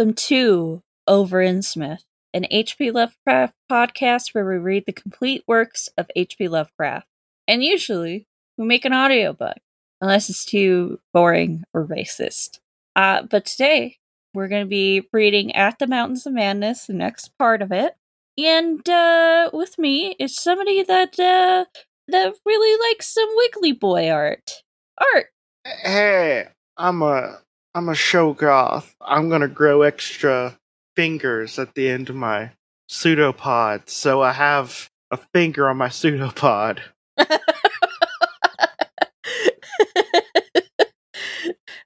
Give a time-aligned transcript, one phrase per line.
[0.00, 2.90] Welcome to Over Innsmouth, an H.P.
[2.90, 6.48] Lovecraft podcast where we read the complete works of H.P.
[6.48, 7.06] Lovecraft.
[7.46, 8.26] And usually,
[8.56, 9.58] we make an audiobook,
[10.00, 12.60] unless it's too boring or racist.
[12.96, 13.98] Uh, but today,
[14.32, 17.92] we're going to be reading At the Mountains of Madness, the next part of it.
[18.38, 21.66] And uh, with me is somebody that uh,
[22.08, 24.62] that really likes some Wiggly Boy art.
[24.98, 25.26] Art.
[25.66, 26.46] Hey,
[26.78, 27.40] I'm a
[27.74, 28.94] I'm a Shoggoth.
[29.00, 30.58] I'm gonna grow extra
[30.96, 32.50] fingers at the end of my
[32.88, 36.80] pseudopod, so I have a finger on my pseudopod.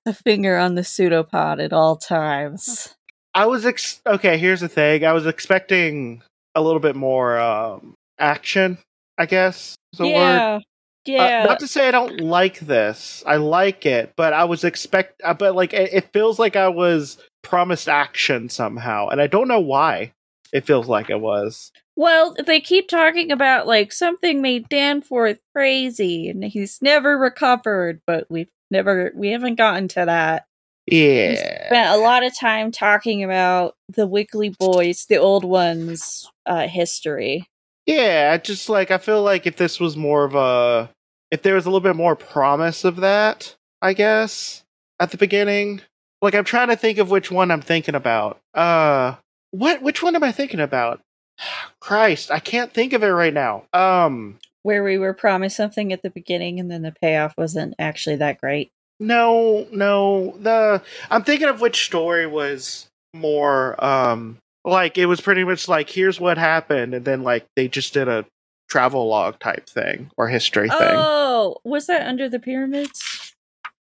[0.07, 2.95] a finger on the pseudopod at all times.
[3.35, 4.39] I was ex- okay.
[4.39, 5.05] Here's the thing.
[5.05, 6.23] I was expecting
[6.55, 8.79] a little bit more um, action.
[9.19, 10.63] I guess is a word.
[11.05, 11.29] Yeah.
[11.29, 11.43] Yeah.
[11.45, 13.23] Uh, not to say I don't like this.
[13.27, 15.21] I like it, but I was expect.
[15.25, 19.49] uh, But like, it, it feels like I was promised action somehow, and I don't
[19.49, 20.13] know why.
[20.53, 21.73] It feels like it was.
[21.97, 28.27] Well, they keep talking about like something made Danforth crazy and he's never recovered, but
[28.31, 30.47] we've never we haven't gotten to that.
[30.91, 30.97] We
[31.33, 31.67] Yeah.
[31.67, 37.49] spent a lot of time talking about the Wiggly Boys, the old ones, uh history.
[37.87, 40.91] Yeah, I just like I feel like if this was more of a
[41.31, 44.63] if there was a little bit more promise of that, I guess,
[45.01, 45.83] at the beginning.
[46.23, 48.41] Like I'm trying to think of which one I'm thinking about.
[48.55, 49.17] Uh
[49.51, 51.01] what which one am I thinking about?
[51.81, 53.65] Christ, I can't think of it right now.
[53.73, 58.17] Um Where we were promised something at the beginning and then the payoff wasn't actually
[58.17, 58.71] that great.
[59.01, 60.35] no, no.
[60.41, 65.91] The I'm thinking of which story was more um like it was pretty much like
[65.91, 68.25] here's what happened and then like they just did a
[68.69, 70.79] travel log type thing or history thing.
[70.81, 73.35] Oh, was that under the pyramids?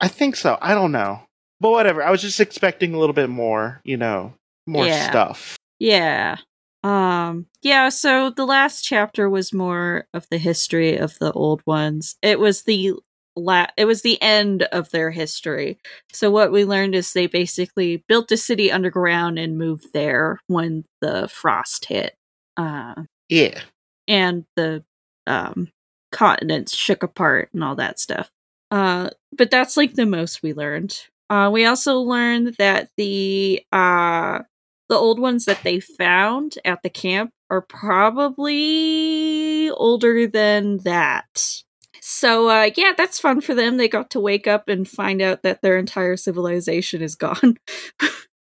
[0.01, 0.59] I think so.
[0.61, 1.21] I don't know.
[1.61, 2.03] But whatever.
[2.03, 4.35] I was just expecting a little bit more, you know,
[4.67, 5.09] more Yeah.
[5.09, 5.57] stuff.
[5.79, 6.37] Yeah.
[6.85, 12.17] Um yeah, so the last chapter was more of the history of the old ones.
[12.23, 12.93] It was the
[13.37, 15.79] la- it was the end of their history.
[16.13, 20.85] So what we learned is they basically built a city underground and moved there when
[21.01, 22.15] the frost hit.
[22.57, 23.61] Uh Yeah.
[24.09, 24.85] and the
[25.27, 25.69] um
[26.13, 28.31] continents shook apart and all that stuff.
[28.71, 30.99] Uh but that's like the most we learned.
[31.29, 34.41] Uh we also learned that the uh
[34.89, 41.63] the old ones that they found at the camp are probably older than that.
[42.09, 43.79] So uh yeah, that's fun for them.
[43.79, 47.57] They got to wake up and find out that their entire civilization is gone.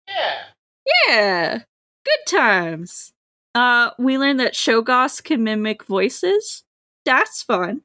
[0.08, 0.42] Yeah.
[1.08, 1.58] Yeah,
[2.04, 3.12] good times.
[3.54, 6.64] Uh, we learned that Shoggoths can mimic voices.
[7.04, 7.82] That's fun.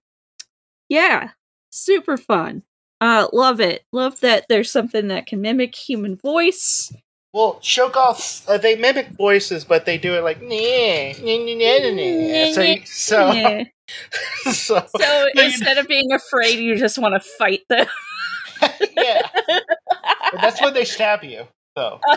[0.89, 1.31] Yeah,
[1.69, 2.63] super fun.
[3.01, 3.85] Uh, love it.
[3.93, 6.91] Love that there's something that can mimic human voice.
[7.31, 10.49] Well, Shoggoths, uh, they mimic voices, but they do it like, nah.
[12.53, 13.31] So, you- so,
[14.51, 17.85] so, So instead of being afraid, you just want to fight them.
[18.97, 19.27] yeah.
[20.31, 21.99] But that's when they stab you, though.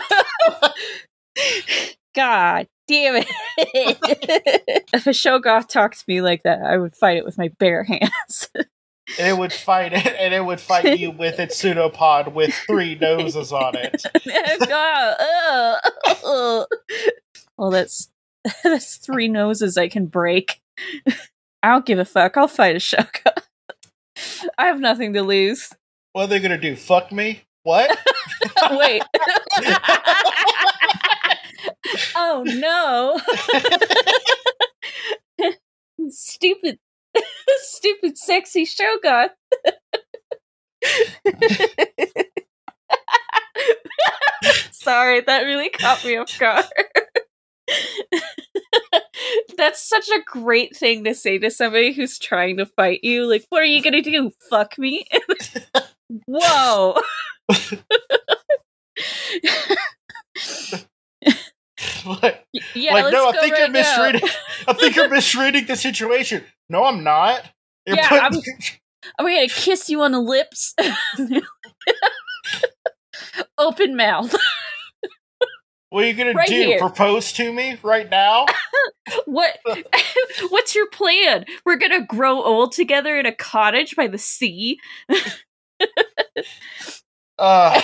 [2.15, 3.27] God damn it.
[4.93, 7.83] if a Shoggoth talked to me like that, I would fight it with my bare
[7.83, 8.49] hands.
[9.19, 12.95] And it would fight it, and it would fight you with its pseudopod with three
[12.95, 14.01] noses on it.
[14.67, 15.15] God,
[17.57, 18.09] well, that's
[18.63, 20.61] that's three noses I can break.
[21.61, 22.37] I don't give a fuck.
[22.37, 23.47] I'll fight a Shoggoth.
[24.57, 25.73] I have nothing to lose.
[26.13, 26.75] What are they gonna do?
[26.75, 27.43] Fuck me?
[27.63, 27.97] What?
[28.71, 29.03] Wait.
[32.15, 33.19] oh no.
[36.09, 36.79] stupid
[37.57, 39.29] stupid sexy Shoggoth.
[44.71, 46.65] Sorry, that really caught me off guard.
[49.57, 53.25] That's such a great thing to say to somebody who's trying to fight you.
[53.29, 54.31] Like, what are you gonna do?
[54.49, 55.05] Fuck me?
[56.25, 56.99] Whoa.
[62.05, 62.42] like,
[62.75, 64.21] Yeah, like no, I think right you're misreading.
[64.67, 66.43] I think you're misreading the situation.
[66.69, 67.43] No, I'm not.
[67.85, 68.43] You're Yeah, putting-
[69.19, 70.73] I'm gonna kiss you on the lips.
[73.57, 74.35] Open mouth.
[75.89, 76.53] what are you gonna Right do?
[76.55, 76.79] here.
[76.79, 78.45] Propose to me right now?
[79.25, 79.59] What?
[80.49, 81.43] What's your plan?
[81.65, 84.79] We're gonna grow old together in a cottage by the sea.
[87.37, 87.81] Uh,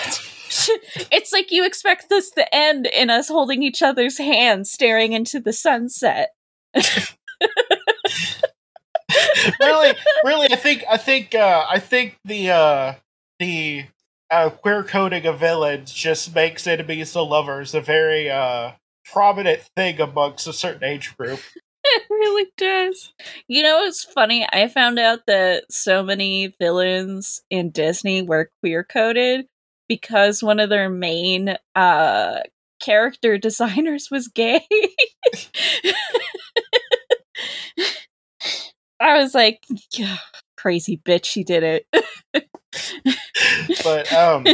[1.12, 5.40] It's like you expect this to end in us holding each other's hands, staring into
[5.40, 6.30] the sunset.
[9.60, 12.94] really, really, I think, I think, uh, I think the, uh,
[13.40, 13.86] the
[14.30, 18.72] uh, queer coding of villains just makes enemies to lovers a very uh,
[19.06, 21.40] prominent thing amongst a certain age group.
[21.82, 23.14] It really does.
[23.48, 24.46] You know, it's funny.
[24.52, 29.48] I found out that so many villains in Disney were queer coded
[29.90, 32.40] because one of their main uh,
[32.80, 34.66] character designers was gay.
[39.02, 40.18] I was like, yeah,
[40.58, 41.86] crazy bitch, she did it.
[43.84, 44.46] but um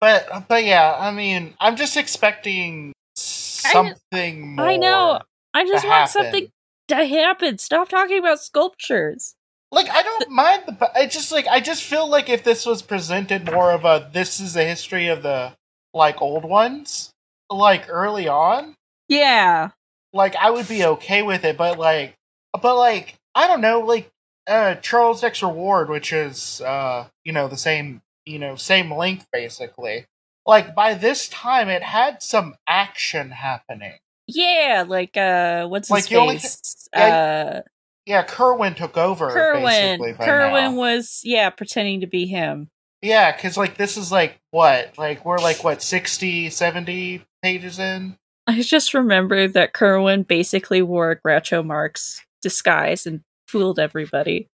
[0.00, 5.20] but but yeah, I mean, I'm just expecting something I, I know.
[5.54, 6.12] I just want happen.
[6.12, 6.48] something
[6.88, 7.58] to happen.
[7.58, 9.34] Stop talking about sculptures.
[9.72, 10.90] Like I don't mind the.
[10.94, 14.38] I just like I just feel like if this was presented more of a this
[14.38, 15.54] is a history of the
[15.94, 17.10] like old ones,
[17.50, 18.74] like early on.
[19.08, 19.70] Yeah.
[20.12, 22.14] Like I would be okay with it, but like,
[22.60, 24.10] but like I don't know, like
[24.46, 29.26] uh Charles Dexter Ward, which is uh you know the same you know same length
[29.32, 30.04] basically.
[30.44, 33.94] Like by this time, it had some action happening.
[34.26, 36.88] Yeah, like uh, what's his like face?
[36.94, 37.60] Only, yeah, uh,
[38.06, 39.30] yeah, Curwen took over.
[39.30, 42.68] Curwen, Curwen was yeah pretending to be him.
[43.00, 48.16] Yeah, because like this is like what like we're like what 60, 70 pages in.
[48.46, 54.48] I just remember that Curwen basically wore a Groucho Marx disguise and fooled everybody.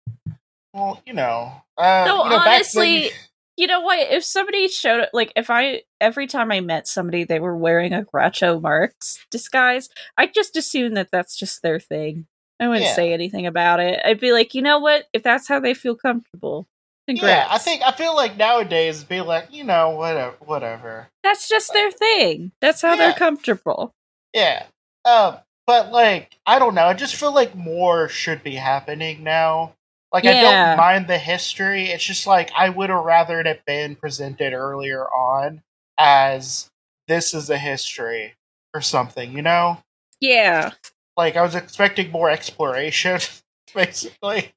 [0.73, 3.11] Well, you know, uh, no, you know, honestly, then...
[3.57, 3.99] you know what?
[3.99, 8.03] If somebody showed like if I every time I met somebody, they were wearing a
[8.05, 12.27] Groucho Marx disguise, I just assume that that's just their thing.
[12.65, 12.95] I wouldn't yeah.
[12.95, 14.01] say anything about it.
[14.05, 15.07] I'd be like, you know what?
[15.13, 16.67] If that's how they feel comfortable,
[17.07, 17.29] congrats.
[17.29, 21.09] Yeah, I think I feel like nowadays be like, you know, whatever, whatever.
[21.23, 22.53] That's just their thing.
[22.63, 22.97] That's how yeah.
[22.97, 23.93] they're comfortable.
[24.33, 24.65] Yeah.
[25.05, 26.87] Um, but like, I don't know.
[26.87, 29.75] I just feel like more should be happening now.
[30.11, 30.25] Like.
[30.25, 31.89] I don't mind the history.
[31.89, 35.61] It's just like I would have rather it have been presented earlier on
[35.99, 36.71] as
[37.09, 38.35] this is a history
[38.73, 39.33] or something.
[39.33, 39.79] You know?
[40.21, 40.71] Yeah.
[41.17, 43.21] Like I was expecting more exploration,
[43.75, 44.53] basically.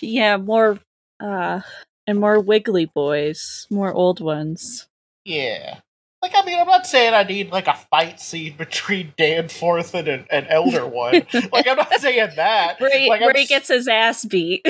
[0.00, 0.78] Yeah, more
[1.20, 1.60] uh
[2.06, 4.88] and more wiggly boys, more old ones.
[5.24, 5.80] Yeah.
[6.22, 10.08] Like I mean, I'm not saying I need like a fight scene between Danforth and
[10.08, 11.26] an, an Elder One.
[11.52, 12.76] like I'm not saying that.
[12.80, 14.66] Where he, like, where he gets his ass beat.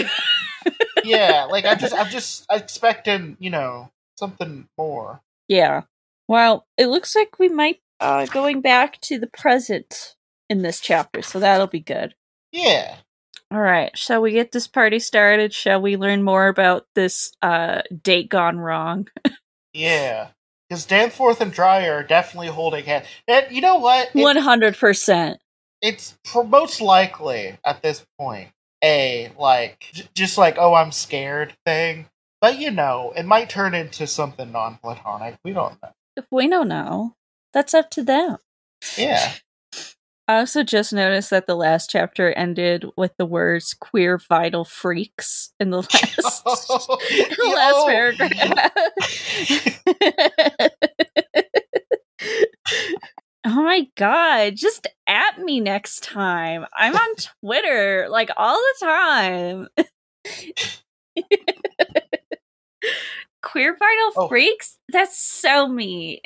[1.04, 5.20] yeah, like I just I'm just expecting, you know, something more.
[5.46, 5.82] Yeah.
[6.26, 10.16] Well, it looks like we might uh going back to the present
[10.48, 12.14] in this chapter, so that'll be good.
[12.52, 12.96] Yeah.
[13.50, 13.96] All right.
[13.96, 15.54] Shall we get this party started?
[15.54, 19.08] Shall we learn more about this uh, date gone wrong?
[19.72, 20.28] yeah.
[20.68, 23.06] Because Danforth and Dyer are definitely holding hands.
[23.26, 24.10] And you know what?
[24.12, 25.40] One hundred percent.
[25.80, 28.50] It's most likely at this point
[28.84, 32.06] a like j- just like oh I'm scared thing.
[32.40, 35.38] But you know, it might turn into something non-platonic.
[35.42, 35.90] We don't know.
[36.16, 37.14] If we don't know,
[37.52, 38.36] that's up to them.
[38.96, 39.32] Yeah.
[40.28, 45.54] I also just noticed that the last chapter ended with the words "queer vital freaks"
[45.58, 48.72] in the last oh, the last paragraph.
[53.46, 54.56] oh my god!
[54.56, 56.66] Just at me next time.
[56.76, 59.68] I'm on Twitter like all the time.
[63.42, 64.28] Queer vital oh.
[64.28, 64.76] freaks?
[64.92, 66.20] That's so me.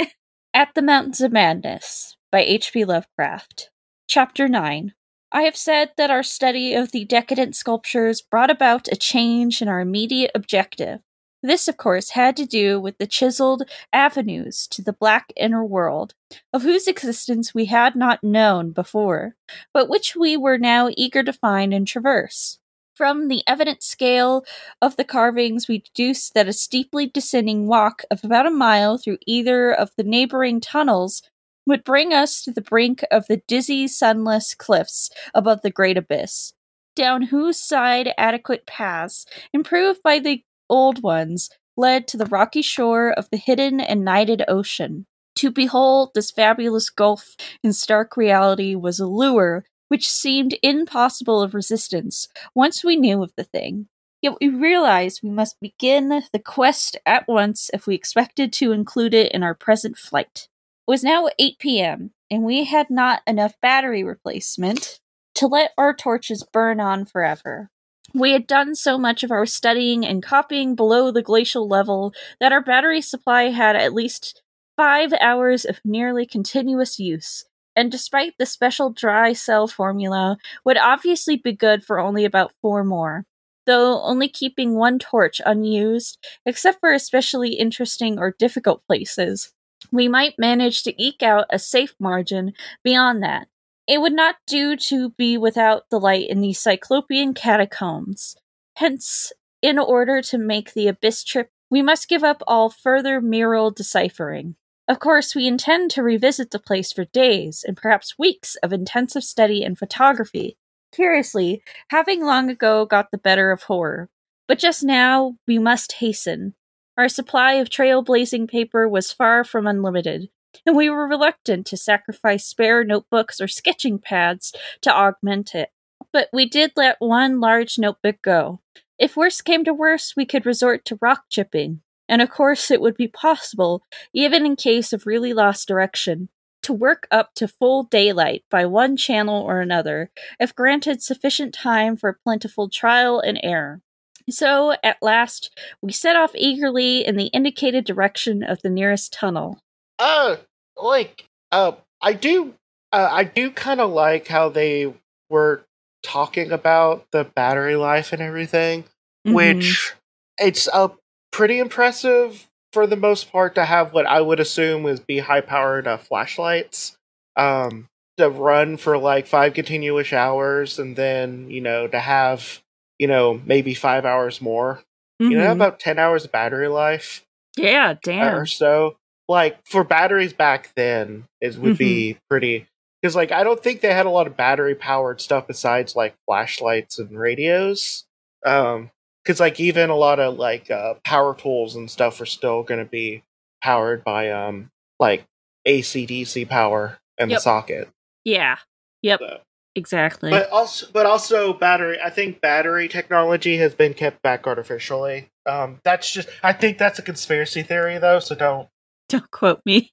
[0.53, 2.85] At the Mountains of Madness by H.P.
[2.85, 3.72] Lovecraft.
[4.15, 4.93] Chapter 9
[5.33, 9.69] I have said that our study of the decadent sculptures brought about a change in
[9.69, 11.01] our immediate objective.
[11.43, 16.13] This, of course, had to do with the chiseled avenues to the black inner world,
[16.53, 19.35] of whose existence we had not known before,
[19.73, 22.59] but which we were now eager to find and traverse.
[22.95, 24.45] From the evident scale
[24.83, 29.17] of the carvings, we deduced that a steeply descending walk of about a mile through
[29.27, 31.23] either of the neighboring tunnels
[31.67, 36.53] would bring us to the brink of the dizzy, sunless cliffs above the great abyss,
[36.97, 43.11] down whose side adequate paths, improved by the old ones, led to the rocky shore
[43.13, 45.07] of the hidden and nighted ocean.
[45.37, 51.55] To behold this fabulous gulf in stark reality was a lure which seemed impossible of
[51.55, 53.89] resistance once we knew of the thing.
[54.23, 59.15] Yet we realized we must begin the quest at once if we expected to include
[59.15, 60.49] it in our present flight.
[60.93, 65.01] It was now 8 p.m., and we had not enough battery replacement
[65.37, 67.71] to let our torches burn on forever.
[68.13, 72.53] We had done so much of our studying and copying below the glacial level that
[72.53, 74.43] our battery supply had at least
[74.77, 81.39] five hours of nearly continuous use, and despite the special dry cell formula, would obviously
[81.39, 83.25] be good for only about four more.
[83.65, 89.55] though only keeping one torch unused, except for especially interesting or difficult places.
[89.91, 92.53] We might manage to eke out a safe margin
[92.85, 93.49] beyond that.
[93.89, 98.37] It would not do to be without the light in these cyclopean catacombs.
[98.77, 103.71] Hence, in order to make the abyss trip, we must give up all further mural
[103.71, 104.57] deciphering.
[104.89, 109.25] Of course, we intend to revisit the place for days and perhaps weeks of intensive
[109.25, 110.59] study and photography.
[110.93, 114.11] Curiously, having long ago got the better of horror.
[114.47, 116.55] But just now, we must hasten.
[117.03, 120.29] Our supply of trailblazing paper was far from unlimited,
[120.65, 125.71] and we were reluctant to sacrifice spare notebooks or sketching pads to augment it.
[126.13, 128.61] But we did let one large notebook go.
[129.01, 132.81] If worse came to worse, we could resort to rock chipping, and of course it
[132.81, 133.83] would be possible,
[134.15, 136.29] even in case of really lost direction,
[136.63, 141.97] to work up to full daylight by one channel or another, if granted sufficient time
[141.97, 143.83] for plentiful trial and error.
[144.31, 145.51] So, at last,
[145.83, 149.59] we set off eagerly in the indicated direction of the nearest tunnel.
[149.99, 150.37] Uh,
[150.77, 152.55] like, uh, I do,
[152.93, 154.93] uh, I do kind of like how they
[155.31, 155.65] were
[156.03, 158.85] talking about the battery life and everything,
[159.27, 159.35] Mhm.
[159.35, 159.93] which
[160.39, 160.89] it's uh,
[161.31, 165.41] pretty impressive for the most part to have what I would assume is be high
[165.43, 166.97] powered uh, flashlights.
[167.37, 167.89] Um,
[168.19, 172.61] to run for like five continuous hours and then, you know, to have,
[173.03, 174.81] you know, maybe five hours more.
[175.19, 175.53] You know, Mhm.
[175.57, 177.25] about 10 hours of battery life
[177.57, 178.35] yeah, damn.
[178.35, 178.97] or so.
[179.29, 182.67] Like for batteries back then, it would be pretty
[183.01, 186.15] because like I don't think they had a lot of battery powered stuff besides like
[186.27, 188.05] flashlights and radios.
[188.47, 188.91] Um,
[189.25, 192.81] because like even a lot of like uh, power tools and stuff are still going
[192.85, 193.23] to be
[193.63, 195.25] powered by um like
[195.67, 197.39] AC/DC power and Yep.
[197.39, 197.89] the socket.
[198.25, 198.57] Yeah.
[199.03, 199.21] Yep.
[199.21, 199.41] So.
[199.75, 200.31] Exactly.
[200.31, 201.99] But also, but also battery.
[202.05, 205.31] I think battery technology has been kept back artificially.
[205.47, 206.29] Um, that's just.
[206.43, 208.19] I think that's a conspiracy theory, though.
[208.21, 208.69] So don't
[209.09, 209.93] Don't quote me.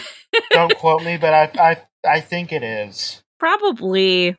[0.50, 1.50] don't quote me, but I
[2.04, 3.22] I I think it is.
[3.38, 4.36] Probably.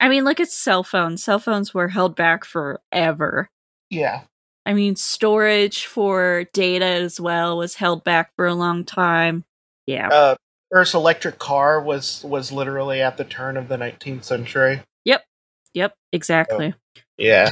[0.00, 1.24] I mean, look at cell phones.
[1.24, 3.48] Cell phones were held back forever.
[3.90, 4.22] Yeah.
[4.64, 9.44] I mean, storage for data as well was held back for a long time.
[9.86, 10.08] Yeah.
[10.08, 10.36] Uh,
[10.72, 14.82] Earth's electric car was was literally at the turn of the 19th century.
[15.04, 15.24] Yep,
[15.76, 16.72] Yep, exactly.
[17.18, 17.50] Yeah.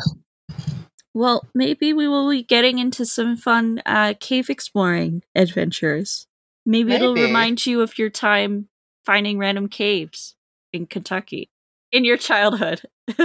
[1.12, 6.26] Well, maybe we will be getting into some fun uh, cave exploring adventures.
[6.64, 8.68] Maybe, it'll remind you of your time
[9.04, 10.37] finding random caves
[10.73, 11.50] in Kentucky
[11.92, 12.80] in your childhood.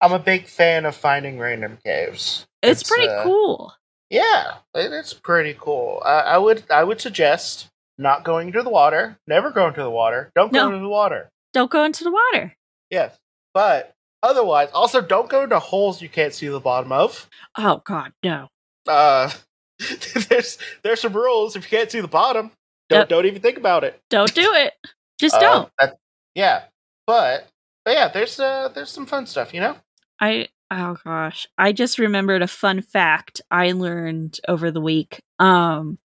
[0.00, 2.46] I'm a big fan of finding random caves.
[2.60, 3.72] It's, pretty uh, cool.
[4.10, 6.02] Yeah, it's pretty cool.
[6.04, 7.68] I, I would I would suggest
[8.00, 9.18] not going into the water.
[9.26, 10.32] Never go into the water.
[10.34, 10.66] Don't go No.
[10.74, 11.30] into the water.
[11.52, 12.56] Don't go into the water.
[12.90, 13.16] Yes,
[13.54, 17.28] but otherwise, also don't go into holes you can't see the bottom of.
[17.56, 18.48] Oh, God, no.
[18.88, 19.30] Uh,
[20.28, 21.56] there's there's some rules.
[21.56, 22.50] If you can't see the bottom,
[22.88, 23.08] don't Yep.
[23.08, 24.00] don't even think about it.
[24.10, 24.72] Don't do it.
[25.18, 25.70] Just Uh, don't.
[25.78, 25.96] that-
[26.34, 26.64] yeah,
[27.06, 27.46] but
[27.84, 29.52] but yeah, there's uh there's some fun stuff.
[29.54, 29.76] You know.
[30.20, 35.22] I oh gosh, I just remembered a fun fact I learned over the week.
[35.38, 35.98] Um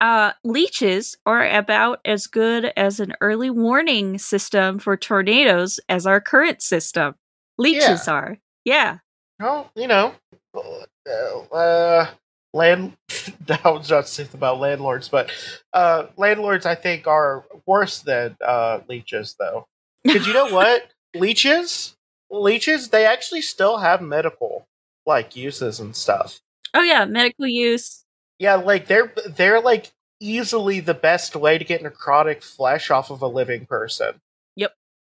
[0.00, 6.20] uh leeches are about as good as an early warning system for tornadoes as our
[6.20, 7.14] current system.
[7.58, 8.38] Leeches are.
[8.64, 8.98] Yeah.
[9.38, 10.14] Well, you know,
[10.54, 12.10] uh, uh,
[12.52, 12.92] land.
[13.64, 15.30] I was not saying about landlords, but
[15.72, 19.66] uh, landlords, I think, are worse than uh, leeches, though.
[20.04, 21.96] Because you know what, leeches,
[22.30, 24.66] leeches, they actually still have medical
[25.06, 26.40] like uses and stuff.
[26.74, 28.04] Oh yeah, medical use.
[28.40, 33.22] Yeah, like they're they're like easily the best way to get necrotic flesh off of
[33.22, 34.20] a living person.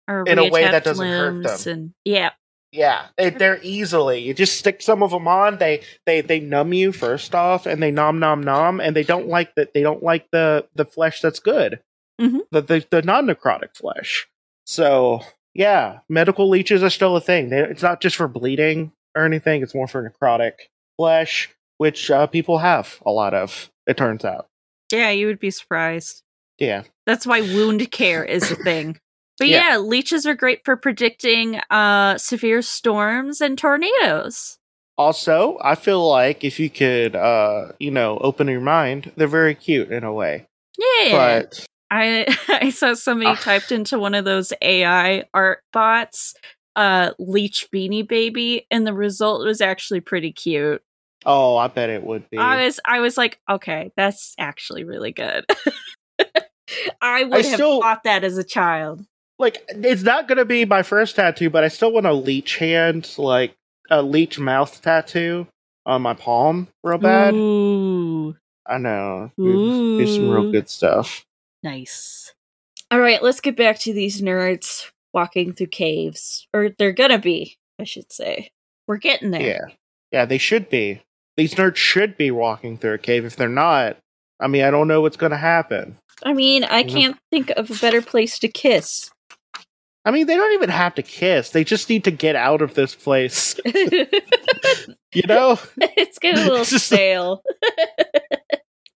[0.08, 1.72] Or In a way that doesn't hurt them.
[1.72, 2.30] And, yeah.
[2.72, 4.20] Yeah, they, they're easily.
[4.20, 5.58] You just stick some of them on.
[5.58, 9.28] They they they numb you first off, and they nom nom nom, and they don't
[9.28, 9.74] like that.
[9.74, 11.80] They don't like the the flesh that's good,
[12.20, 12.40] Mhm.
[12.50, 14.26] the the, the non necrotic flesh.
[14.64, 15.20] So
[15.52, 17.50] yeah, medical leeches are still a thing.
[17.50, 19.62] They, it's not just for bleeding or anything.
[19.62, 20.52] It's more for necrotic
[20.96, 21.50] flesh,
[21.82, 23.70] which uh, people have a lot of.
[23.86, 24.46] It turns out.
[24.92, 26.22] Yeah, you would be surprised.
[26.58, 26.84] Yeah.
[27.06, 28.98] That's why wound care is a thing.
[29.38, 29.70] But yeah.
[29.70, 29.76] Yeah.
[29.78, 34.58] leeches are great for predicting uh severe storms and tornadoes.
[34.98, 39.54] Also, I feel like if you could, uh, you know, open your mind, they're very
[39.56, 40.46] cute in a way.
[40.78, 41.10] Yeah.
[41.10, 43.34] But I I saw somebody Ah.
[43.42, 46.34] typed into one of those AI art bots
[46.76, 50.82] uh leech beanie baby and the result was actually pretty cute.
[51.24, 52.38] Oh, I bet it would be.
[52.38, 55.44] I was I was like, okay, that's actually really good.
[57.00, 59.04] I would I have still- thought that as a child.
[59.38, 62.56] like, it's not going to be my first tattoo, but I still want a leech
[62.58, 63.54] hand, like,
[63.90, 65.46] a leech mouth tattoo
[65.84, 67.34] on my palm real bad.
[67.34, 68.36] Ooh,
[68.66, 69.30] I know.
[69.36, 71.24] Do do some real good stuff.
[71.62, 72.32] nice.
[72.90, 77.56] All right, let's get back to these nerds walking through caves, or they're gonna be,
[77.80, 78.50] I should say.
[78.86, 79.40] We're getting there.
[79.68, 79.74] Yeah.
[80.12, 81.02] Yeah, they should be.
[81.36, 83.24] These nerds should be walking through a cave.
[83.24, 83.96] If they're not,
[84.40, 85.96] I mean, I don't know what's going to happen.
[86.24, 89.10] I mean, I can't think of a better place to kiss.
[90.04, 91.50] I mean, they don't even have to kiss.
[91.50, 93.58] They just need to get out of this place.
[95.14, 95.58] You know?
[95.76, 97.42] it's getting a little stale.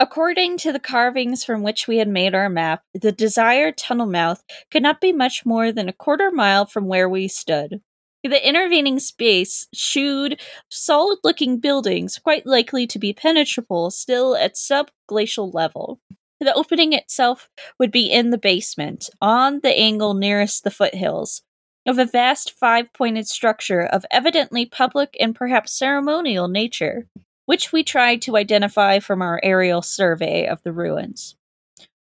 [0.00, 4.42] According to the carvings from which we had made our map, the desired tunnel mouth
[4.70, 7.80] could not be much more than a quarter mile from where we stood.
[8.24, 15.54] The intervening space shewed solid looking buildings, quite likely to be penetrable, still at subglacial
[15.54, 16.00] level.
[16.40, 21.42] The opening itself would be in the basement, on the angle nearest the foothills,
[21.86, 27.06] of a vast five pointed structure of evidently public and perhaps ceremonial nature,
[27.46, 31.36] which we tried to identify from our aerial survey of the ruins.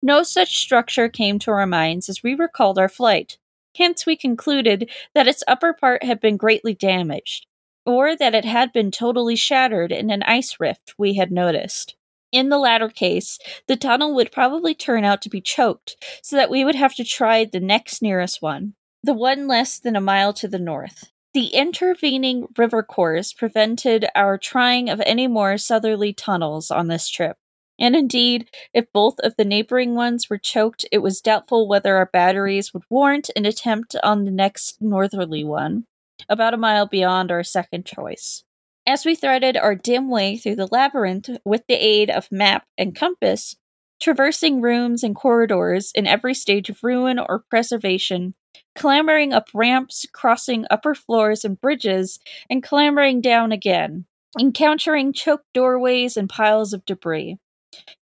[0.02, 3.38] No such structure came to our minds as we recalled our flight.
[3.80, 7.48] Hence, we concluded that its upper part had been greatly damaged,
[7.86, 11.96] or that it had been totally shattered in an ice rift we had noticed.
[12.32, 16.50] In the latter case, the tunnel would probably turn out to be choked, so that
[16.50, 20.34] we would have to try the next nearest one, the one less than a mile
[20.34, 21.12] to the north.
[21.34, 27.38] The intervening river course prevented our trying of any more southerly tunnels on this trip.
[27.80, 32.08] And indeed, if both of the neighboring ones were choked, it was doubtful whether our
[32.12, 35.86] batteries would warrant an attempt on the next northerly one,
[36.28, 38.44] about a mile beyond our second choice.
[38.86, 42.96] As we threaded our dim way through the labyrinth with the aid of map and
[42.96, 43.56] compass,
[44.02, 48.34] traversing rooms and corridors in every stage of ruin or preservation,
[48.76, 54.06] clambering up ramps, crossing upper floors and bridges, and clambering down again,
[54.40, 57.38] encountering choked doorways and piles of debris.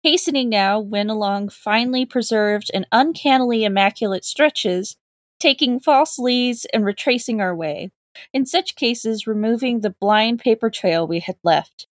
[0.03, 4.95] Hastening now, went along finely preserved and uncannily immaculate stretches,
[5.39, 7.91] taking false leads and retracing our way,
[8.33, 11.87] in such cases removing the blind paper trail we had left,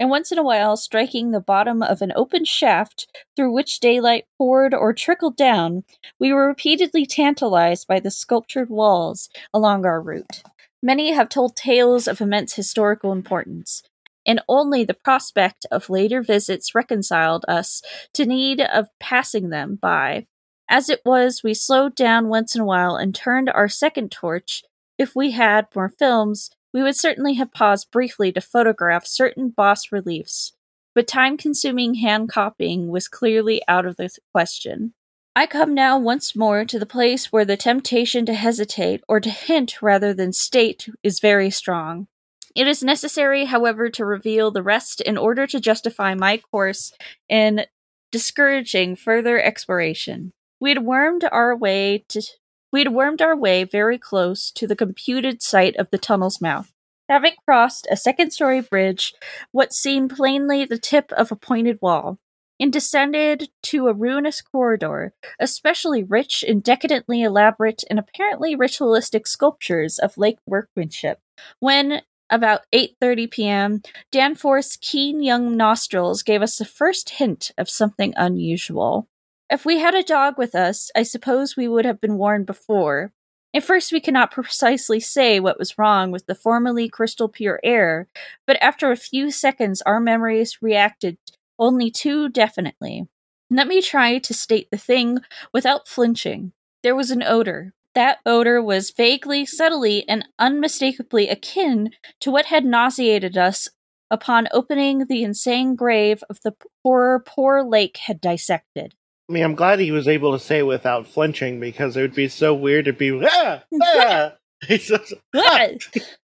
[0.00, 4.26] and once in a while striking the bottom of an open shaft through which daylight
[4.36, 5.84] poured or trickled down
[6.18, 10.42] we were repeatedly tantalized by the sculptured walls along our route.
[10.82, 13.82] Many have told tales of immense historical importance,
[14.28, 20.26] and only the prospect of later visits reconciled us to need of passing them by.
[20.68, 24.62] As it was, we slowed down once in a while and turned our second torch.
[24.98, 29.90] If we had more films, we would certainly have paused briefly to photograph certain boss
[29.90, 30.52] reliefs,
[30.94, 34.92] but time consuming hand copying was clearly out of the question.
[35.34, 39.30] I come now once more to the place where the temptation to hesitate, or to
[39.30, 42.08] hint rather than state, is very strong.
[42.54, 46.92] It is necessary, however, to reveal the rest in order to justify my course
[47.28, 47.66] in
[48.10, 50.32] discouraging further exploration.
[50.60, 52.22] We had wormed our way to
[52.70, 56.70] we had wormed our way very close to the computed site of the tunnel's mouth.
[57.08, 59.14] Having crossed a second story bridge,
[59.52, 62.18] what seemed plainly the tip of a pointed wall,
[62.60, 69.98] and descended to a ruinous corridor, especially rich in decadently elaborate and apparently ritualistic sculptures
[69.98, 71.20] of lake workmanship,
[71.60, 78.12] when about 8:30 p.m., Danforth's keen young nostrils gave us the first hint of something
[78.16, 79.08] unusual.
[79.50, 83.12] If we had a dog with us, I suppose we would have been warned before.
[83.54, 88.06] At first, we cannot precisely say what was wrong with the formerly crystal pure air,
[88.46, 91.16] but after a few seconds, our memories reacted
[91.58, 93.08] only too definitely.
[93.50, 95.20] Let me try to state the thing
[95.52, 96.52] without flinching.
[96.82, 97.72] There was an odor.
[97.98, 103.68] That odor was vaguely, subtly, and unmistakably akin to what had nauseated us
[104.08, 108.94] upon opening the insane grave of the horror poor Lake had dissected.
[109.28, 112.14] I mean, I'm glad he was able to say it without flinching because it would
[112.14, 114.34] be so weird to be ah, ah.
[114.68, 115.66] Just, Ah!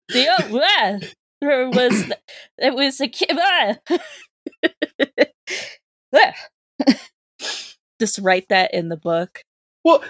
[0.10, 0.98] the oh, ah!
[1.42, 2.12] there was
[2.58, 3.38] it was a kid.
[3.40, 3.76] Ah!
[8.00, 9.44] Just write that in the book.
[9.84, 10.04] Well,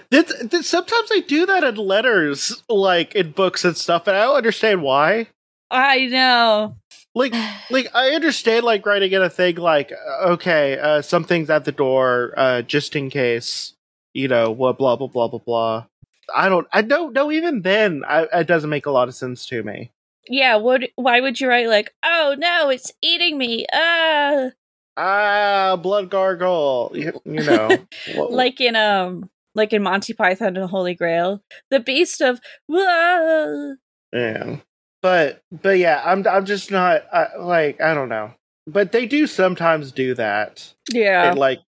[0.62, 4.82] sometimes they do that in letters, like in books and stuff, and I don't understand
[4.82, 5.28] why.
[5.70, 6.76] I know.
[7.16, 7.34] Like,
[7.70, 11.72] like I understand like writing in a thing like uh, okay, uh, something's at the
[11.72, 13.74] door, uh, just in case,
[14.14, 15.86] you know, what blah blah blah blah blah.
[16.34, 17.32] I don't, I don't know.
[17.32, 19.92] Even then, I, it doesn't make a lot of sense to me.
[20.28, 20.56] Yeah.
[20.58, 20.84] What?
[20.96, 23.66] Why would you write like, oh no, it's eating me?
[23.74, 24.52] Ah,
[24.98, 26.92] Ah, blood gargle.
[26.94, 27.70] You, you know,
[28.30, 32.40] like in um, like in Monty Python and the Holy Grail, the beast of.
[32.72, 33.74] Ah!
[34.14, 34.58] yeah.
[35.02, 38.34] but but yeah, I'm I'm just not I, like I don't know.
[38.68, 40.74] But they do sometimes do that.
[40.92, 41.30] Yeah.
[41.30, 41.60] And like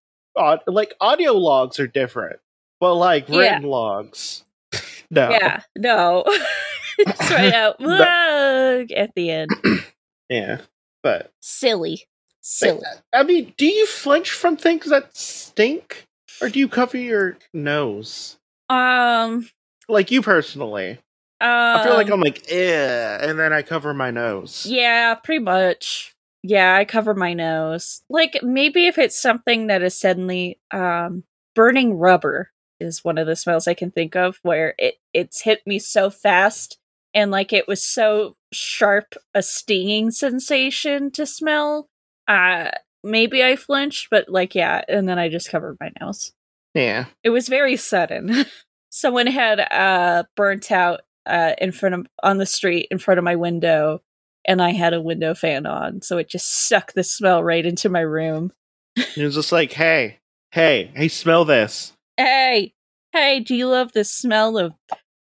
[0.68, 2.40] like audio logs are different.
[2.80, 3.38] But like Yeah.
[3.56, 4.44] written logs.
[5.10, 5.30] no.
[5.32, 5.62] Yeah.
[5.78, 6.24] No.
[7.00, 7.76] it's right out.
[7.80, 9.50] "Whoa," at the end.
[10.30, 10.62] Yeah.
[11.04, 12.08] But Silly.
[12.42, 12.82] Silly.
[13.14, 16.08] I mean, do you flinch from things that stink?
[16.42, 18.38] Or do you cover your nose?
[18.70, 19.50] Um.
[19.88, 21.00] Like you personally.
[21.42, 24.66] Um, I feel like I'm like, eh, and then I cover my nose.
[24.66, 26.16] Yeah, pretty much.
[26.42, 28.02] Yeah, I cover my nose.
[28.10, 33.36] Like maybe if it's something that is suddenly um burning rubber is one of the
[33.36, 36.78] smells I can think of where it it's hit me so fast
[37.14, 41.90] and like it was so sharp a stinging sensation to smell.
[42.28, 42.72] Uh
[43.04, 46.32] maybe I flinched, but like yeah, and then I just covered my nose.
[46.74, 47.06] Yeah.
[47.24, 48.46] It was very sudden.
[48.90, 53.24] Someone had uh burnt out uh in front of on the street in front of
[53.24, 54.02] my window
[54.46, 57.90] and I had a window fan on, so it just sucked the smell right into
[57.90, 58.52] my room.
[58.96, 60.20] It was just like, hey,
[60.52, 61.94] hey, hey, smell this.
[62.18, 62.74] Hey,
[63.12, 64.74] hey, do you love the smell of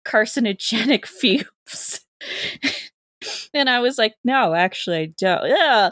[0.07, 2.01] carcinogenic fumes?
[3.55, 5.49] and I was like, no, actually, I don't.
[5.49, 5.91] Yeah.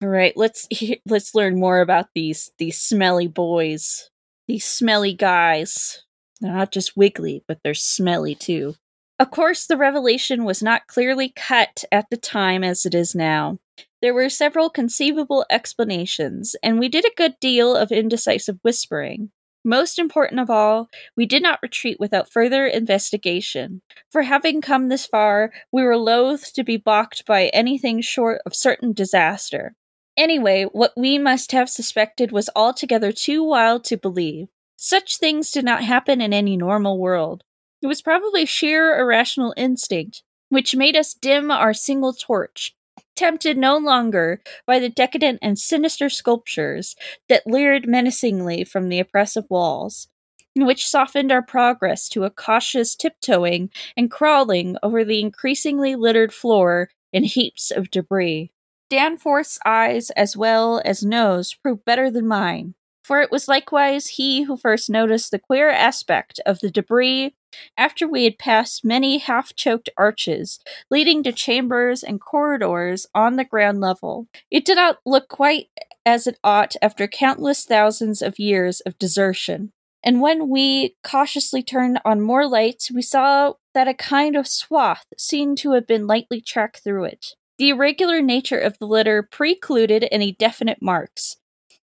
[0.00, 0.68] All right, let's
[1.06, 4.10] let's learn more about these these smelly boys,
[4.46, 6.04] these smelly guys.
[6.40, 8.76] They're not just wiggly, but they're smelly too.
[9.18, 13.58] Of course, the revelation was not clearly cut at the time as it is now.
[14.00, 19.32] There were several conceivable explanations, and we did a good deal of indecisive whispering.
[19.64, 23.82] Most important of all, we did not retreat without further investigation.
[24.08, 28.54] For having come this far, we were loath to be balked by anything short of
[28.54, 29.74] certain disaster.
[30.18, 34.48] Anyway, what we must have suspected was altogether too wild to believe.
[34.76, 37.44] Such things did not happen in any normal world.
[37.80, 42.74] It was probably sheer irrational instinct, which made us dim our single torch,
[43.14, 46.96] tempted no longer by the decadent and sinister sculptures
[47.28, 50.08] that leered menacingly from the oppressive walls,
[50.56, 56.34] and which softened our progress to a cautious tiptoeing and crawling over the increasingly littered
[56.34, 58.50] floor in heaps of debris.
[58.90, 64.42] Danforth's eyes as well as nose proved better than mine, for it was likewise he
[64.42, 67.34] who first noticed the queer aspect of the debris
[67.76, 70.58] after we had passed many half choked arches
[70.90, 74.26] leading to chambers and corridors on the ground level.
[74.50, 75.68] It did not look quite
[76.04, 79.72] as it ought after countless thousands of years of desertion.
[80.02, 85.06] And when we cautiously turned on more lights, we saw that a kind of swath
[85.18, 87.34] seemed to have been lightly tracked through it.
[87.58, 91.36] The irregular nature of the litter precluded any definite marks,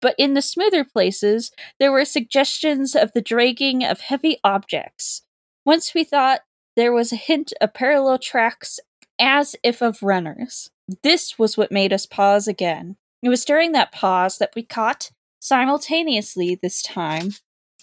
[0.00, 5.22] but in the smoother places there were suggestions of the dragging of heavy objects.
[5.66, 6.40] Once we thought
[6.76, 8.80] there was a hint of parallel tracks
[9.20, 10.70] as if of runners.
[11.02, 12.96] This was what made us pause again.
[13.22, 17.32] It was during that pause that we caught, simultaneously this time,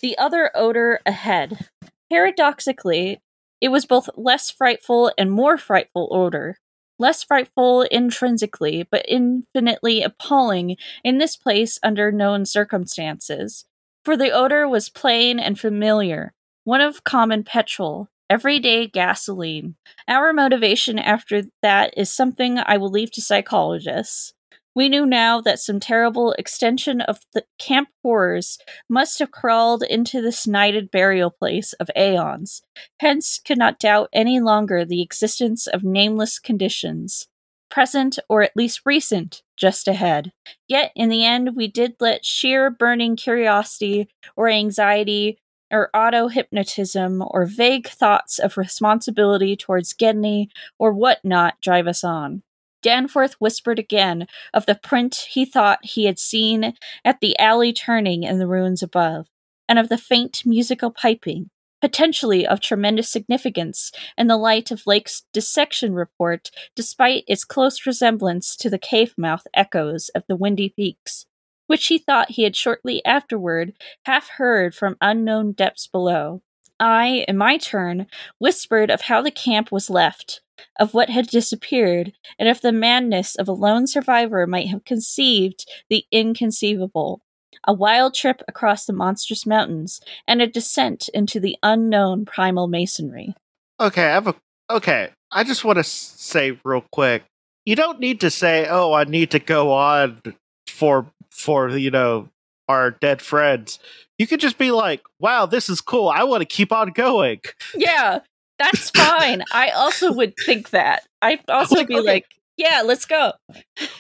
[0.02, 1.70] the other odor ahead.
[2.10, 3.22] Paradoxically,
[3.62, 6.58] it was both less frightful and more frightful odor.
[7.00, 13.66] Less frightful intrinsically, but infinitely appalling in this place under known circumstances.
[14.04, 16.34] For the odor was plain and familiar,
[16.64, 19.76] one of common petrol, everyday gasoline.
[20.08, 24.34] Our motivation after that is something I will leave to psychologists.
[24.78, 30.22] We knew now that some terrible extension of the camp horrors must have crawled into
[30.22, 32.62] this nighted burial place of aeons,
[33.00, 37.28] hence could not doubt any longer the existence of nameless conditions,
[37.72, 40.32] present or at least recent, just ahead.
[40.68, 45.40] Yet in the end, we did let sheer burning curiosity or anxiety
[45.72, 52.04] or auto hypnotism or vague thoughts of responsibility towards Gedney or what not drive us
[52.04, 52.44] on.
[52.82, 58.24] Danforth whispered again of the print he thought he had seen at the alley turning
[58.24, 59.28] in the ruins above,
[59.68, 61.50] and of the faint musical piping,
[61.82, 68.56] potentially of tremendous significance in the light of Lake's dissection report, despite its close resemblance
[68.56, 71.26] to the cave mouth echoes of the Windy Peaks,
[71.68, 73.74] which he thought he had shortly afterward
[74.06, 76.42] half heard from unknown depths below.
[76.80, 80.42] I, in my turn, whispered of how the camp was left,
[80.80, 85.66] of what had disappeared, and if the madness of a lone survivor might have conceived
[85.90, 87.22] the inconceivable.
[87.66, 93.36] A wild trip across the monstrous mountains, and a descent into the unknown primal masonry.
[93.80, 94.36] Okay, I have a.
[94.70, 97.24] Okay, I just want to say real quick.
[97.66, 100.22] You don't need to say, "Oh, I need to go on
[100.68, 102.30] for for you know
[102.70, 103.80] our dead friends."
[104.18, 106.10] You could just be like, "Wow, this is cool.
[106.10, 107.42] I want to keep on going."
[107.76, 108.20] Yeah,
[108.60, 109.44] That's fine.
[109.52, 111.04] I also would think that.
[111.22, 112.06] I'd also Like, be okay.
[112.08, 112.26] like,
[112.58, 113.34] yeah, let's go.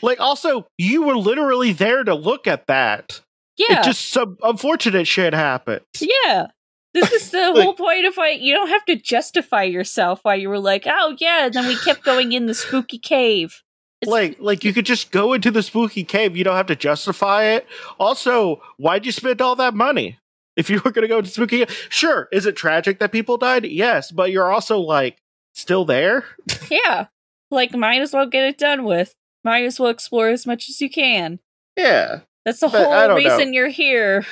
[0.01, 3.21] Like, also, you were literally there to look at that.
[3.57, 3.81] Yeah.
[3.81, 5.81] It just some unfortunate shit happened.
[5.99, 6.47] Yeah.
[6.93, 10.35] This is the Like- whole point of why you don't have to justify yourself why
[10.35, 13.61] you were like, oh yeah, and then we kept going in the spooky cave.
[14.01, 16.35] It's- Like, like you could just go into the spooky cave.
[16.37, 17.67] You don't have to justify it.
[17.99, 20.17] Also, why'd you spend all that money?
[20.57, 22.27] If you were going to go to spooky, sure.
[22.33, 23.65] Is it tragic that people died?
[23.65, 25.19] Yes, but you're also like
[25.55, 26.25] still there.
[26.69, 27.05] Yeah.
[27.49, 29.13] Like might as well get it done with.
[29.45, 31.39] Might as well explore as much as you can.
[31.77, 33.15] Yeah, That's the But whole don't know.
[33.15, 34.25] reason you're here.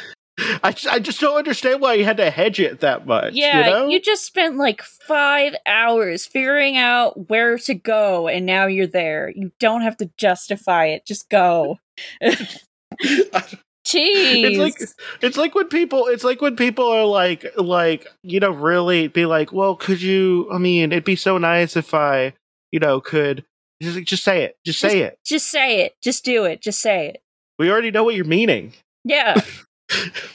[0.63, 3.33] I just, I just don't understand why you had to hedge it that much.
[3.35, 3.87] Yeah, you, know?
[3.87, 9.31] you just spent like five hours figuring out where to go, and now you're there.
[9.33, 11.05] You don't have to justify it.
[11.05, 11.77] Just go.
[13.85, 14.43] Jeez.
[14.43, 14.89] it's like
[15.21, 19.27] it's like when people it's like when people are like like you know really be
[19.27, 22.33] like well could you i mean it'd be so nice if i
[22.71, 23.45] you know could
[23.81, 25.93] just, just say it just say it just say it.
[26.01, 26.61] Just do it.
[26.61, 27.21] Just say it.
[27.59, 29.39] we already know what you're meaning Yeah.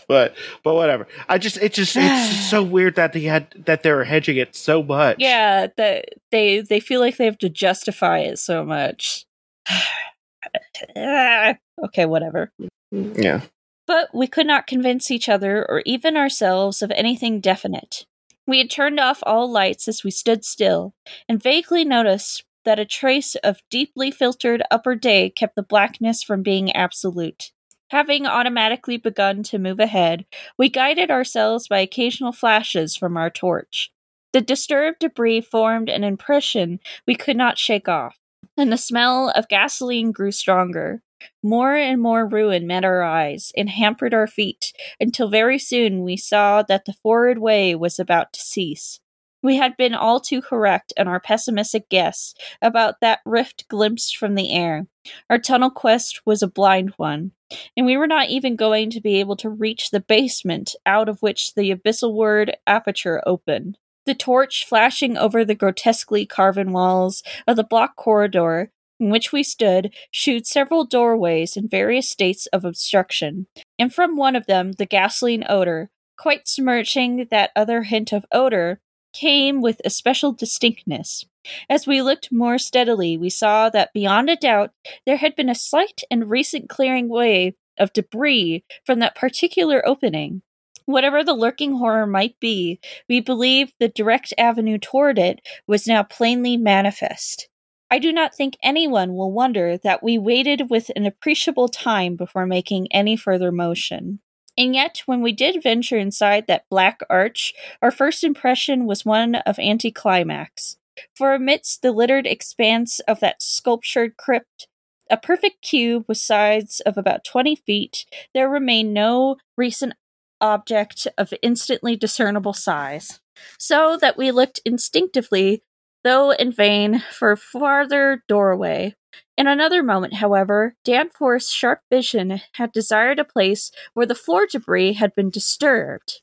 [0.07, 3.83] but but whatever i just it just it's just so weird that they had that
[3.83, 5.67] they were hedging it so much yeah.
[5.77, 9.27] That they they feel like they have to justify it so much.
[10.97, 12.51] okay, whatever.
[12.91, 13.43] Yeah
[13.87, 18.07] But we could not convince each other or even ourselves of anything definite.
[18.47, 20.95] We had turned off all lights as we stood still,
[21.29, 26.43] and vaguely noticed that a trace of deeply filtered upper day kept the blackness from
[26.43, 27.53] being absolute.
[27.91, 30.25] Having automatically begun to move ahead,
[30.57, 33.91] we guided ourselves by occasional flashes from our torch.
[34.33, 38.17] The disturbed debris formed an impression we could not shake off,
[38.57, 41.03] and the smell of gasoline grew stronger.
[41.43, 46.17] More and more ruin met our eyes and hampered our feet until very soon we
[46.17, 49.01] saw that the forward way was about to cease.
[49.43, 54.35] We had been all too correct in our pessimistic guess about that rift glimpsed from
[54.35, 54.87] the air.
[55.31, 57.33] Our tunnel quest was a blind one,
[57.75, 61.23] and we were not even going to be able to reach the basement out of
[61.23, 63.79] which the abyssal word aperture opened.
[64.05, 69.43] The torch flashing over the grotesquely carven walls of the block corridor in which we
[69.43, 73.47] stood shewed several doorways in various states of obstruction,
[73.79, 78.81] and from one of them the gasoline odor, quite smirching that other hint of odor,
[79.13, 81.25] came with especial distinctness.
[81.69, 84.73] As we looked more steadily, we saw that beyond a doubt
[85.07, 90.43] there had been a slight and recent clearing away of debris from that particular opening.
[90.85, 96.03] Whatever the lurking horror might be, we believed the direct avenue toward it was now
[96.03, 97.49] plainly manifest.
[97.91, 102.47] I do not think anyone will wonder that we waited with an appreciable time before
[102.47, 104.21] making any further motion.
[104.57, 109.37] And yet, when we did venture inside that black arch, our first impression was one
[109.37, 110.77] of anticlimax.
[111.17, 114.69] For amidst the littered expanse of that sculptured crypt,
[115.11, 119.95] a perfect cube with sides of about twenty feet, there remained no recent
[120.41, 123.21] object of instantly discernible size.
[123.59, 125.63] So that we looked instinctively
[126.05, 128.95] though in vain, for a farther doorway.
[129.37, 134.95] In another moment, however, Danforth's sharp vision had desired a place where the floor debris
[134.95, 136.21] had been disturbed,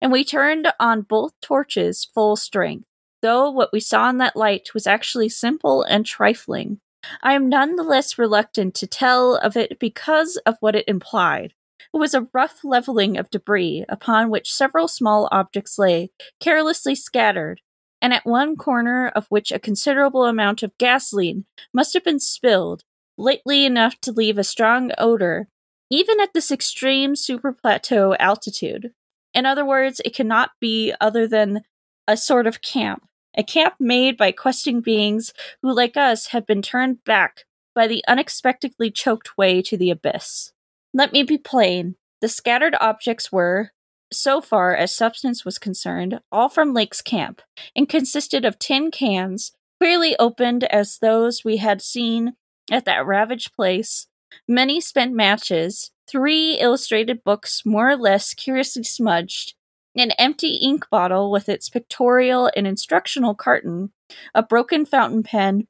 [0.00, 2.86] and we turned on both torches full strength,
[3.22, 6.80] though what we saw in that light was actually simple and trifling.
[7.22, 11.52] I am none the less reluctant to tell of it because of what it implied.
[11.94, 17.60] It was a rough leveling of debris upon which several small objects lay, carelessly scattered,
[18.00, 22.82] and at one corner of which a considerable amount of gasoline must have been spilled,
[23.16, 25.48] lately enough to leave a strong odor,
[25.90, 28.92] even at this extreme superplateau altitude.
[29.32, 31.62] In other words, it cannot be other than
[32.08, 33.06] a sort of camp,
[33.36, 35.32] a camp made by questing beings
[35.62, 40.52] who, like us, have been turned back by the unexpectedly choked way to the abyss.
[40.94, 41.96] Let me be plain.
[42.22, 43.72] The scattered objects were,
[44.12, 47.42] so far as substance was concerned, all from Lake's camp,
[47.74, 52.34] and consisted of tin cans, clearly opened as those we had seen
[52.70, 54.06] at that ravaged place,
[54.48, 59.54] many spent matches, three illustrated books more or less curiously smudged,
[59.96, 63.92] an empty ink bottle with its pictorial and instructional carton,
[64.34, 65.66] a broken fountain pen,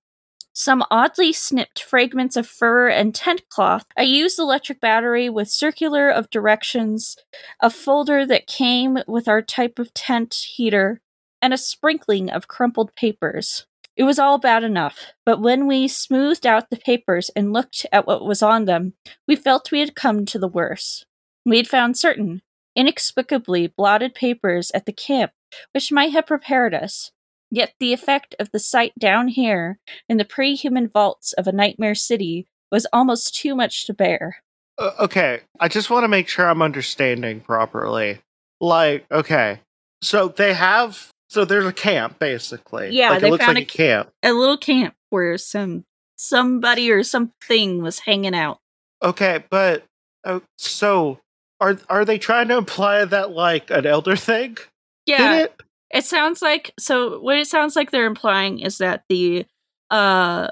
[0.56, 6.08] some oddly snipped fragments of fur and tent cloth, a used electric battery with circular
[6.08, 7.14] of directions,
[7.60, 11.02] a folder that came with our type of tent heater,
[11.42, 13.66] and a sprinkling of crumpled papers.
[13.96, 18.06] It was all bad enough, but when we smoothed out the papers and looked at
[18.06, 18.94] what was on them,
[19.28, 21.04] we felt we had come to the worst.
[21.44, 22.40] We had found certain,
[22.74, 25.32] inexplicably blotted papers at the camp
[25.72, 27.12] which might have prepared us,
[27.50, 29.78] Yet the effect of the sight down here
[30.08, 34.42] in the pre human vaults of a nightmare city was almost too much to bear.
[34.78, 38.20] Uh, okay, I just want to make sure I'm understanding properly.
[38.60, 39.60] Like, okay,
[40.02, 42.90] so they have, so there's a camp basically.
[42.90, 44.10] Yeah, like, they it looks found like a a camp.
[44.22, 45.84] A little camp where some
[46.16, 48.58] somebody or something was hanging out.
[49.02, 49.84] Okay, but
[50.24, 51.20] uh, so
[51.60, 54.58] are are they trying to imply that like an elder thing
[55.06, 55.62] Yeah, did it?
[55.96, 59.46] It sounds like so what it sounds like they're implying is that the
[59.90, 60.48] uh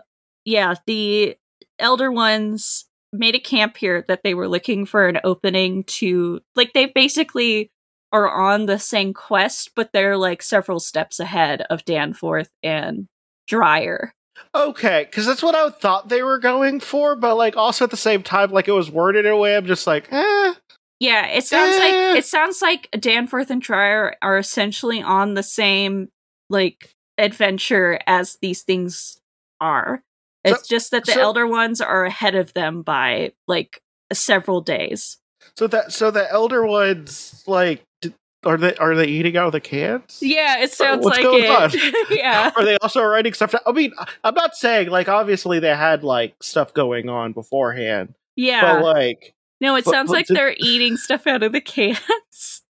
[0.46, 1.36] yeah, the
[1.78, 6.72] elder ones made a camp here that they were looking for an opening to like
[6.72, 7.70] they basically
[8.10, 13.06] are on the same quest, but they're like several steps ahead of Danforth and
[13.46, 14.14] Dyer.
[14.54, 17.98] Okay, because that's what I thought they were going for, but like also at the
[17.98, 20.54] same time, like it was worded in a way I'm just like, eh.
[21.04, 21.78] Yeah, it sounds Eh.
[21.78, 26.08] like it sounds like Danforth and Dyer are essentially on the same
[26.50, 29.18] like adventure as these things
[29.60, 30.02] are.
[30.44, 33.80] It's just that the so- elder ones are ahead of them by like
[34.12, 35.18] several days.
[35.56, 37.82] So that so the elder ones like
[38.44, 40.18] are they are they eating out of the cans?
[40.20, 42.06] Yeah, it sounds What's like going it.
[42.18, 42.50] yeah.
[42.56, 43.52] Are they also writing stuff?
[43.52, 43.60] Down?
[43.66, 48.60] I mean, I'm not saying like obviously they had like stuff going on beforehand, Yeah.
[48.74, 49.32] but like
[49.64, 52.62] no, it but- sounds but like did- they're eating stuff out of the cans.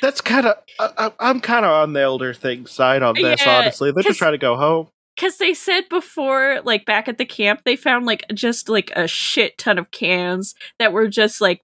[0.00, 3.40] that's kind of I, I'm kind of on the elder thing side on this.
[3.44, 4.88] Yeah, honestly, they're just trying to go home.
[5.18, 9.06] Cause they said before, like back at the camp, they found like just like a
[9.06, 11.60] shit ton of cans that were just like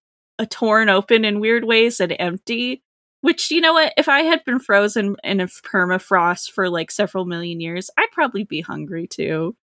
[0.50, 2.82] torn open in weird ways and empty.
[3.22, 3.94] Which you know what?
[3.96, 8.44] If I had been frozen in a permafrost for like several million years, I'd probably
[8.44, 9.56] be hungry too.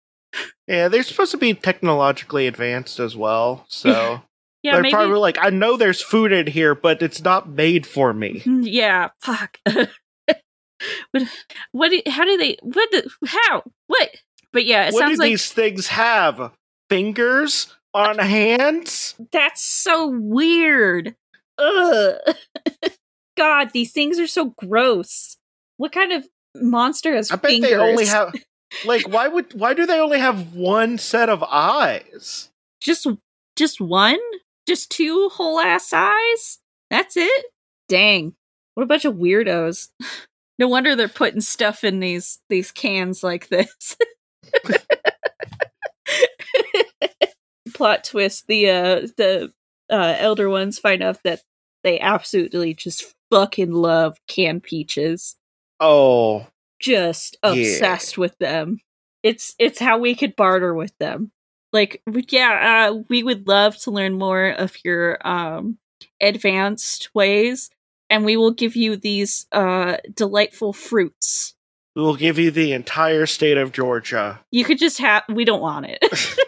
[0.67, 4.23] Yeah, they're supposed to be technologically advanced as well, so
[4.65, 4.95] Yeah, they're maybe.
[4.95, 8.41] probably like, I know there's food in here, but it's not made for me.
[8.41, 9.59] Mm, Yeah, fuck.
[11.13, 11.23] what?
[11.73, 11.91] What?
[11.91, 12.57] do- How do they?
[12.63, 12.91] What?
[12.91, 13.63] The, how?
[13.87, 14.11] What?
[14.53, 16.53] But yeah, it what do like these things have?
[16.89, 19.15] Fingers on hands?
[19.33, 21.15] That's so weird.
[21.59, 22.15] Ugh.
[23.37, 25.37] God, these things are so gross.
[25.77, 27.71] What kind of monster has I bet fingers?
[27.71, 28.33] they only have
[28.87, 32.51] like why would why do they only have one set of eyes?
[32.81, 33.07] just
[33.57, 34.19] just one,
[34.67, 36.59] just two whole ass eyes.
[36.91, 37.47] That's it.
[37.89, 38.35] Dang,
[38.75, 39.89] what a bunch of weirdos.
[40.57, 43.97] No wonder they're putting stuff in these these cans like this.
[47.75, 49.53] Plot twist: the uh the
[49.91, 51.41] uh elder ones find out that
[51.83, 55.35] they absolutely just fucking love canned peaches.
[55.81, 56.47] Oh,
[56.81, 57.51] Just Yeah.
[57.51, 58.79] obsessed with them.
[59.25, 61.33] It's it's how we could barter with them.
[61.75, 65.79] Like yeah, uh, we would love to learn more of your um
[66.23, 67.69] advanced ways,
[68.09, 71.55] and we will give you these uh delightful fruits.
[71.97, 74.41] we will give you the entire state of Georgia.
[74.53, 75.25] You could just have.
[75.29, 75.99] We don't want it.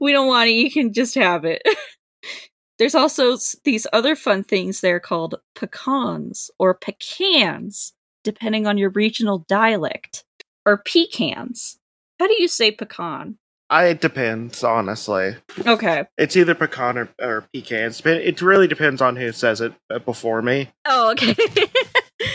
[0.00, 0.54] we don't want it.
[0.54, 1.62] You can just have it.
[2.78, 7.92] There's also these other fun things there called pecans or pecans,
[8.24, 10.24] depending on your regional dialect,
[10.66, 11.78] or pecans.
[12.20, 13.38] How do you say pecan?
[13.70, 15.36] I, it depends, honestly.
[15.66, 16.04] Okay.
[16.18, 18.00] It's either pecan or, or pecans.
[18.02, 20.70] But it really depends on who says it uh, before me.
[20.84, 21.34] Oh, okay.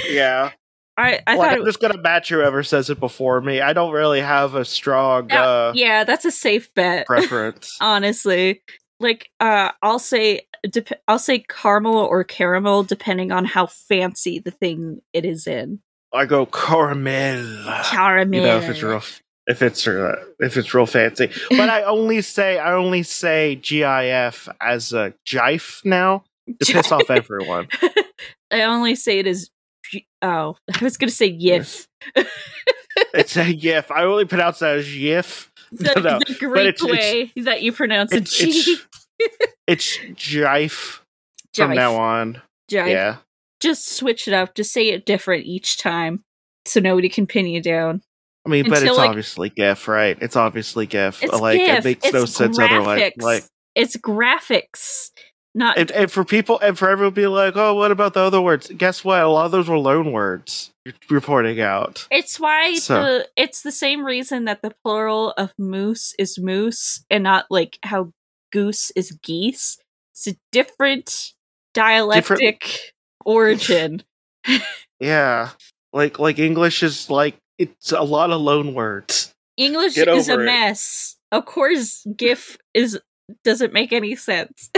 [0.10, 0.52] Yeah,
[0.98, 3.62] I I like, thought I'm just gonna match whoever says it before me.
[3.62, 7.06] I don't really have a strong Yeah, uh, yeah, that's a safe bet.
[7.06, 7.78] preference.
[7.82, 8.62] honestly
[9.00, 14.50] like uh i'll say dep- i'll say caramel or caramel depending on how fancy the
[14.52, 15.80] thing it is in
[16.14, 17.66] I go caramel.
[17.84, 18.40] caramel.
[18.40, 19.02] You know if it's real
[19.48, 21.30] if it's uh, if it's real fancy.
[21.50, 26.24] But i only say i only say gif as a jife now
[26.62, 27.68] to piss off everyone.
[28.52, 29.50] I only say it as
[30.22, 31.88] oh i was gonna say yif
[33.14, 33.90] it's a yif.
[33.92, 35.48] i only pronounce that as yif.
[35.72, 38.86] the, No, no, the it's- it's- way that you pronounce it it's it's,
[39.68, 41.00] it's jife
[41.56, 42.42] from now on.
[42.72, 42.90] Jive.
[42.92, 43.16] yeah
[43.60, 46.24] just switch it up just say it different each time
[46.66, 48.02] so nobody can pin you down.
[48.46, 50.18] I mean but it's like- obviously gif right?
[50.22, 51.24] It's obviously gif.
[51.24, 51.80] It's like GIF.
[51.80, 53.44] it makes no it's sense otherwise like
[53.76, 55.12] it's graphics
[55.54, 58.20] not and, and for people and for everyone to be like oh what about the
[58.20, 58.72] other words?
[58.76, 59.22] Guess what?
[59.22, 62.08] A lot of those were loan words you're reporting out.
[62.12, 67.04] It's why So- the it's the same reason that the plural of moose is moose
[67.10, 68.12] and not like how
[68.52, 69.78] goose is geese.
[70.14, 71.34] It's a different
[71.74, 72.94] dialectic
[73.28, 74.02] origin.
[75.00, 75.50] Yeah.
[75.94, 79.32] Like like English is like it's a lot of loan words.
[79.56, 80.46] English Get is a it.
[80.46, 81.18] mess.
[81.32, 83.00] Of course, GIF is
[83.44, 84.72] doesn't make any sense.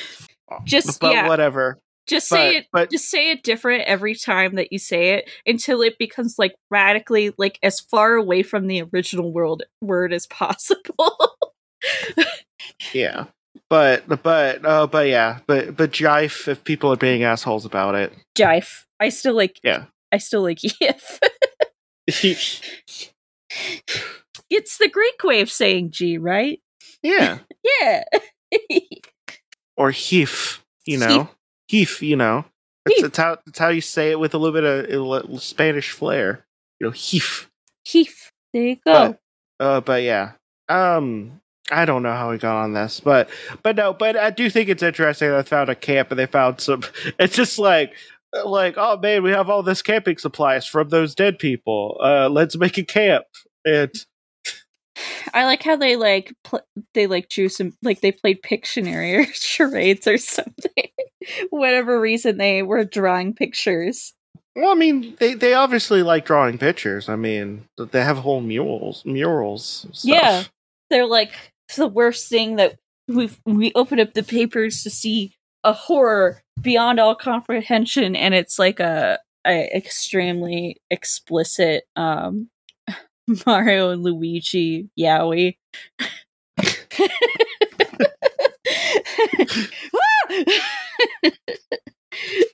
[0.64, 1.78] Just but yeah, whatever.
[2.08, 2.66] Just say it.
[2.72, 6.56] but- just say it different every time that you say it until it becomes like
[6.68, 11.16] radically like as far away from the original world word as possible.
[12.92, 13.26] Yeah.
[13.70, 18.12] But but uh but yeah, but but jive if people are being assholes about it.
[18.36, 18.84] Jive.
[18.98, 19.60] I still like.
[19.62, 19.84] Yeah.
[20.12, 21.20] I still like if.
[24.50, 26.60] it's the Greek way of saying G, right?
[27.02, 27.38] yeah.
[27.80, 28.02] Yeah.
[29.76, 31.28] Or heef, you know.
[31.70, 32.44] Heef, you know.
[32.84, 33.06] It's, Heef.
[33.06, 35.92] it's how it's how you say it with a little bit of a little Spanish
[35.92, 36.44] flair.
[36.80, 37.46] You know, heef.
[37.84, 38.32] Heath.
[38.52, 39.16] There you go.
[39.58, 40.32] But, uh, but yeah.
[40.68, 41.40] Um,
[41.70, 43.28] I don't know how we got on this, but
[43.62, 45.30] but no, but I do think it's interesting.
[45.30, 46.82] They found a camp and they found some.
[47.18, 47.94] It's just like
[48.44, 51.98] like oh man, we have all this camping supplies from those dead people.
[52.02, 53.24] Uh, let's make a camp.
[53.64, 53.92] And
[55.32, 59.24] I like how they like pl- they like drew some like they played Pictionary or
[59.32, 60.88] charades or something.
[61.50, 64.14] Whatever reason they were drawing pictures.
[64.56, 67.08] well, I mean, they they obviously like drawing pictures.
[67.08, 69.86] I mean, they have whole murals, murals.
[69.92, 70.04] Stuff.
[70.04, 70.44] Yeah.
[70.88, 71.32] They're like
[71.70, 76.42] it's the worst thing that we we open up the papers to see a horror
[76.60, 82.48] beyond all comprehension, and it's like a, a extremely explicit um
[83.46, 85.56] Mario and Luigi yaoi.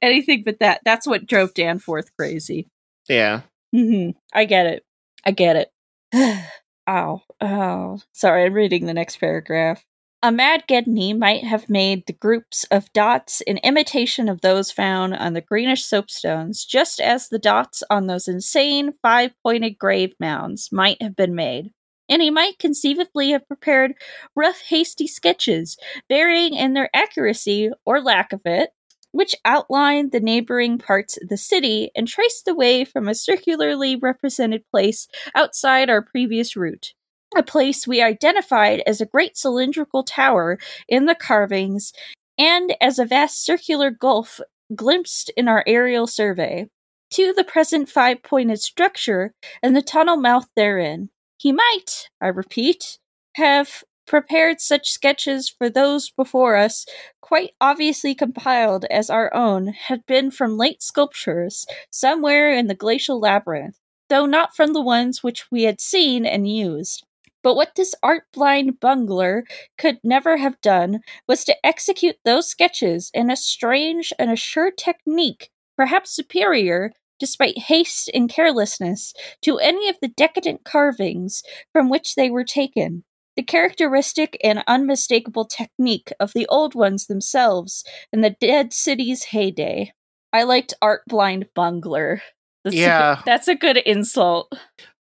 [0.03, 0.83] Anything but that.
[0.85, 2.69] That's what drove Danforth crazy.
[3.09, 3.41] yeah.
[3.75, 4.11] Mm-hmm.
[4.35, 4.85] I get it.
[5.25, 5.71] I get it.
[6.89, 7.23] Ow.
[7.41, 8.01] Oh.
[8.13, 9.85] Sorry, I'm reading the next paragraph.
[10.23, 15.15] A mad Gedney might have made the groups of dots in imitation of those found
[15.15, 20.71] on the greenish soapstones, just as the dots on those insane five pointed grave mounds
[20.73, 21.71] might have been made.
[22.09, 23.95] And he might conceivably have prepared
[24.35, 25.77] rough, hasty sketches,
[26.09, 28.71] varying in their accuracy or lack of it,
[29.17, 33.97] which outlined the neighboring parts of the city and traced the way from a circularly
[33.97, 36.93] represented place outside our previous route.
[37.35, 41.93] A place we identified as a great cylindrical tower in the carvings
[42.39, 44.39] and as a vast circular gulf
[44.75, 46.69] glimpsed in our aerial survey,
[47.11, 51.09] to the present five pointed structure and the tunnel mouth therein.
[51.39, 52.99] He might, I repeat,
[53.37, 56.87] have prepared such sketches for those before us
[57.21, 63.19] quite obviously compiled as our own, had been from late sculptures somewhere in the glacial
[63.19, 63.79] labyrinth,
[64.09, 67.05] though not from the ones which we had seen and used.
[67.43, 69.45] But what this art blind bungler
[69.79, 74.71] could never have done was to execute those sketches in a strange and a sure
[74.71, 81.43] technique, perhaps superior, despite haste and carelessness, to any of the decadent carvings
[81.73, 83.05] from which they were taken
[83.37, 89.93] the characteristic and unmistakable technique of the old ones themselves in the dead city's heyday.
[90.33, 92.23] I liked art blind bungler.
[92.65, 93.15] That's a Yeah.
[93.17, 94.53] good- that's a good insult.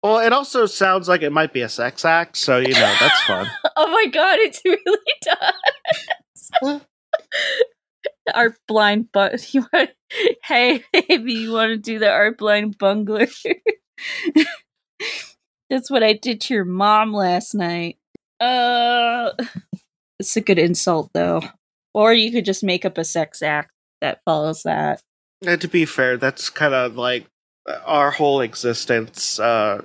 [0.02, 3.22] Well, it also sounds like it might be a sex act, so you know that's
[3.22, 3.50] fun.
[3.76, 4.98] Oh my god, it really
[6.62, 6.80] does.
[8.34, 9.90] art blind but you want
[10.44, 13.26] hey maybe you want to do the art blind bungler
[15.70, 17.96] that's what i did to your mom last night
[18.40, 19.32] uh
[20.18, 21.42] it's a good insult though.
[21.94, 23.70] Or you could just make up a sex act
[24.00, 25.00] that follows that.
[25.46, 27.26] And to be fair, that's kind of like
[27.84, 29.82] our whole existence, uh,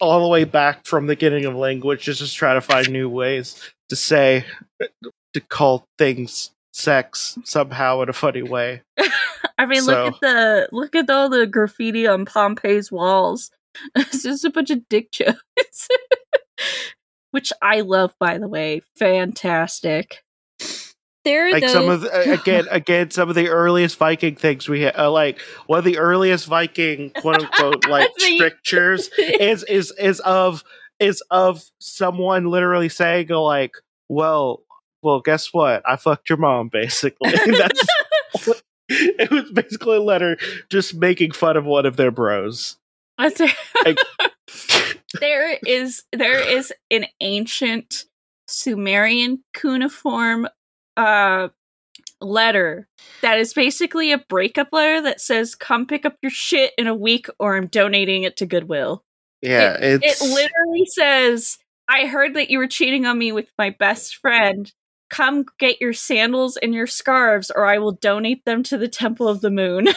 [0.00, 3.08] all the way back from the beginning of language, is just try to find new
[3.08, 4.44] ways to say,
[5.34, 8.82] to call things sex somehow in a funny way.
[9.58, 13.50] i mean So- look at the look at all the graffiti on pompeii's walls.
[13.96, 15.88] It's just a bunch of dick jokes
[17.32, 20.22] which i love by the way fantastic
[21.24, 24.68] there are Like those some of the, again, again, some of the earliest Viking things
[24.68, 29.62] we had, uh, like one of the earliest Viking quote unquote like The- strictures is
[29.62, 30.64] is is of
[30.98, 33.76] is of someone literally saying like,
[34.08, 34.64] well,
[35.02, 35.82] well, guess what?
[35.88, 37.30] I fucked your mom, basically.
[37.46, 37.84] That's
[38.88, 40.36] it was basically a letter
[40.70, 42.78] just making fun of one of their bros.
[43.16, 43.54] That's it.
[43.84, 43.98] Like-
[45.20, 48.04] there is there is an ancient
[48.46, 50.48] Sumerian cuneiform
[50.96, 51.48] uh
[52.20, 52.88] letter
[53.20, 56.94] that is basically a breakup letter that says come pick up your shit in a
[56.94, 59.04] week or I'm donating it to Goodwill.
[59.40, 61.58] Yeah, It it's literally says
[61.88, 64.72] I heard that you were cheating on me with my best friend.
[65.10, 69.28] Come get your sandals and your scarves or I will donate them to the Temple
[69.28, 69.88] of the Moon.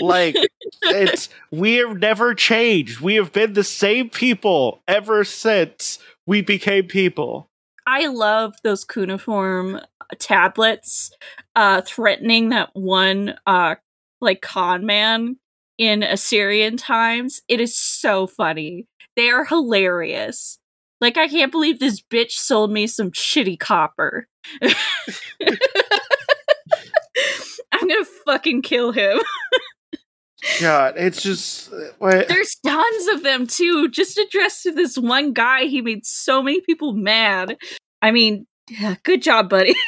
[0.00, 0.36] like
[0.82, 3.00] it's we have never changed.
[3.00, 7.50] We have been the same people ever since we became people.
[7.86, 9.80] I love those cuneiform
[10.18, 11.10] tablets
[11.56, 13.74] uh threatening that one uh
[14.20, 15.36] like con man
[15.78, 17.42] in Assyrian times.
[17.48, 18.86] It is so funny.
[19.16, 20.58] They are hilarious.
[21.00, 24.28] Like I can't believe this bitch sold me some shitty copper.
[27.72, 29.18] I'm gonna fucking kill him.
[30.60, 35.64] God, it's just what There's tons of them too, just addressed to this one guy.
[35.64, 37.56] He made so many people mad.
[38.02, 39.74] I mean, yeah, good job, buddy.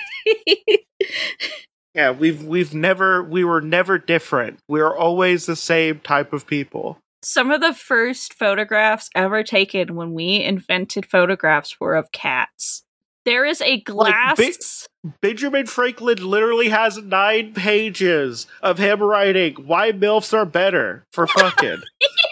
[1.99, 4.61] Yeah, we've we've never we were never different.
[4.69, 6.99] We are always the same type of people.
[7.25, 12.85] Some of the first photographs ever taken when we invented photographs were of cats.
[13.29, 14.89] There is a glass.
[15.21, 21.83] Benjamin Franklin literally has nine pages of him writing why MILFs are better for fucking.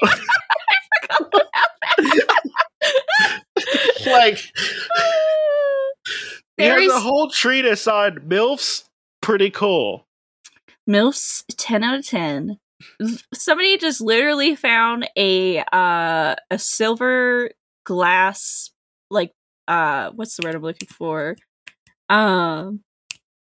[4.06, 4.42] like he
[6.56, 8.84] There has a is- whole treatise on MILFs.
[9.20, 10.06] Pretty cool.
[10.88, 12.58] MILFs 10 out of 10.
[13.34, 17.50] Somebody just literally found a uh a silver
[17.84, 18.70] glass
[19.10, 19.32] like
[19.68, 21.36] uh what's the word I'm looking for?
[22.08, 22.80] Um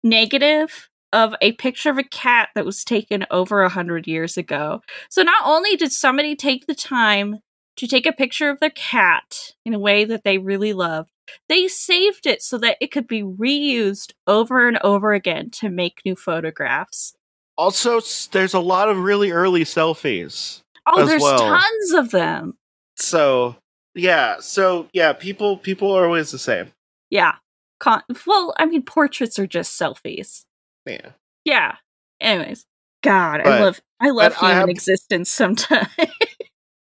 [0.04, 4.82] negative of a picture of a cat that was taken over a hundred years ago.
[5.10, 7.40] So not only did somebody take the time
[7.78, 11.10] to take a picture of their cat in a way that they really loved,
[11.48, 16.02] they saved it so that it could be reused over and over again to make
[16.06, 17.14] new photographs.
[17.58, 18.00] Also,
[18.32, 20.62] there's a lot of really early selfies.
[20.88, 21.40] Oh, there's well.
[21.40, 22.54] tons of them.
[22.96, 23.58] So
[23.96, 26.72] yeah, so yeah, people people are always the same.
[27.10, 27.36] Yeah.
[27.80, 30.44] Con- well, I mean, portraits are just selfies.
[30.86, 31.12] Yeah.
[31.46, 31.76] Yeah.
[32.20, 32.66] Anyways,
[33.04, 35.88] God, I love I love but I human have- existence sometimes.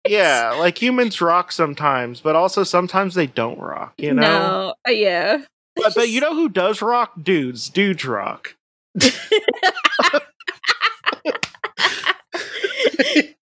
[0.07, 4.21] Yeah, like humans rock sometimes, but also sometimes they don't rock, you know?
[4.21, 5.45] No, uh, yeah.
[5.77, 7.13] But, but you know who does rock?
[7.23, 7.69] Dudes.
[7.69, 8.55] Dudes rock.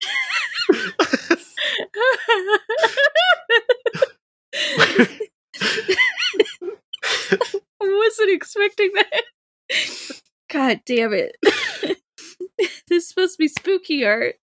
[8.05, 9.21] wasn't expecting that.
[10.49, 11.35] God damn it.
[12.57, 14.35] this is supposed to be spooky art.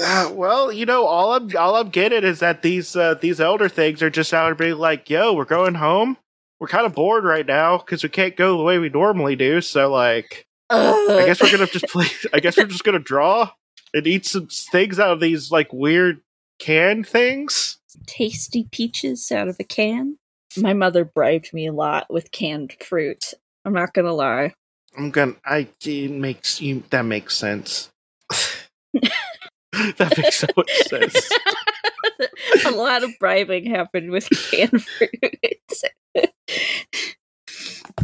[0.00, 3.68] Uh, well, you know, all I'm all I'm getting is that these uh, these elder
[3.68, 6.16] things are just out being like, "Yo, we're going home.
[6.58, 9.60] We're kind of bored right now because we can't go the way we normally do.
[9.60, 12.06] So, like, I guess we're gonna just play.
[12.32, 13.50] I guess we're just gonna draw
[13.94, 16.20] and eats some things out of these like weird
[16.58, 17.78] canned things.
[18.06, 20.18] tasty peaches out of a can.
[20.56, 23.32] My mother bribed me a lot with canned fruit.
[23.64, 24.52] I'm not gonna lie.
[24.96, 25.36] I'm gonna.
[25.44, 27.90] I it makes you that makes sense.
[28.92, 31.30] that makes so much sense.
[32.66, 35.10] a lot of bribing happened with canned fruit.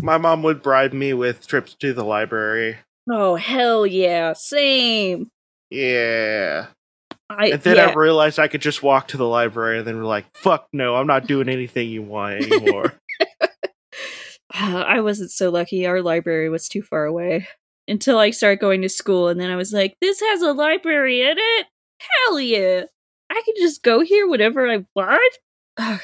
[0.03, 2.79] My mom would bribe me with trips to the library.
[3.11, 5.31] oh hell yeah, same.
[5.71, 6.67] Yeah.
[7.29, 7.87] I And then yeah.
[7.87, 10.97] I realized I could just walk to the library and then we're like, fuck no,
[10.97, 12.95] I'm not doing anything you want anymore.
[14.53, 15.87] I wasn't so lucky.
[15.87, 17.47] Our library was too far away
[17.87, 21.23] until I started going to school, and then I was like, "This has a library
[21.23, 21.67] in it.
[21.99, 22.85] Hell yeah!
[23.31, 25.39] I can just go here whenever I want."
[25.79, 26.01] Okay,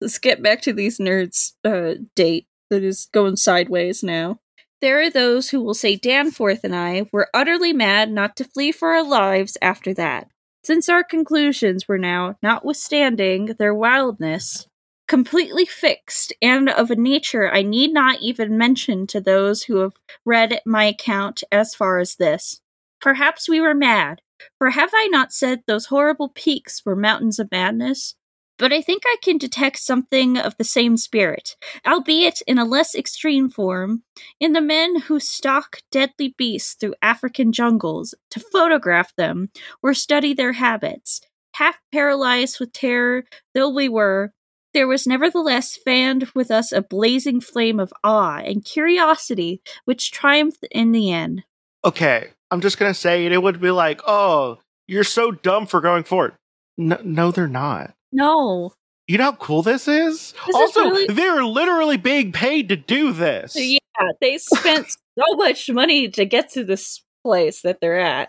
[0.00, 4.40] let's get back to these nerds' uh, date that is going sideways now.
[4.80, 8.70] There are those who will say Danforth and I were utterly mad not to flee
[8.70, 10.28] for our lives after that.
[10.62, 14.68] Since our conclusions were now, notwithstanding their wildness,
[15.08, 19.94] completely fixed and of a nature I need not even mention to those who have
[20.24, 22.60] read my account as far as this.
[23.00, 24.20] Perhaps we were mad,
[24.58, 28.14] for have I not said those horrible peaks were mountains of madness?
[28.58, 31.56] But I think I can detect something of the same spirit,
[31.86, 34.02] albeit in a less extreme form,
[34.40, 39.48] in the men who stalk deadly beasts through African jungles to photograph them
[39.82, 41.20] or study their habits.
[41.54, 44.32] Half paralyzed with terror though we were,
[44.74, 50.66] there was nevertheless fanned with us a blazing flame of awe and curiosity which triumphed
[50.70, 51.44] in the end.
[51.84, 55.80] okay, I'm just gonna say it, it would be like, oh, you're so dumb for
[55.80, 56.34] going forward.
[56.76, 57.94] No, no, they're not.
[58.12, 58.72] No.
[59.06, 60.32] You know how cool this is?
[60.46, 63.56] This is also, really- they're literally being paid to do this.
[63.56, 63.78] Yeah,
[64.20, 64.86] they spent
[65.18, 68.28] so much money to get to this place that they're at.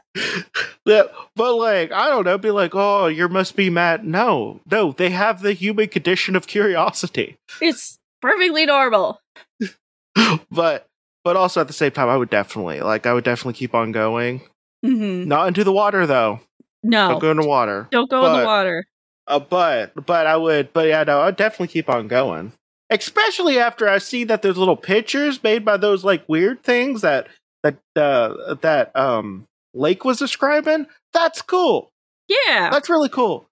[0.85, 4.05] That- but like, I don't know, be like, oh, you must be mad.
[4.05, 7.37] No, no, they have the human condition of curiosity.
[7.61, 9.19] It's perfectly normal.
[10.51, 10.85] but
[11.23, 13.91] but also at the same time, I would definitely like, I would definitely keep on
[13.91, 14.41] going.
[14.83, 16.39] hmm Not into the water though.
[16.83, 17.87] No, Don't go into water.
[17.91, 18.85] don't go in the water.
[19.29, 22.51] Uh, but but I would, but yeah, no, I'd definitely keep on going.
[22.89, 27.27] especially after I see that there's little pictures made by those like weird things that
[27.63, 30.87] that uh, that um Lake was describing.
[31.13, 31.91] That's cool.
[32.27, 32.69] Yeah.
[32.71, 33.47] That's really cool.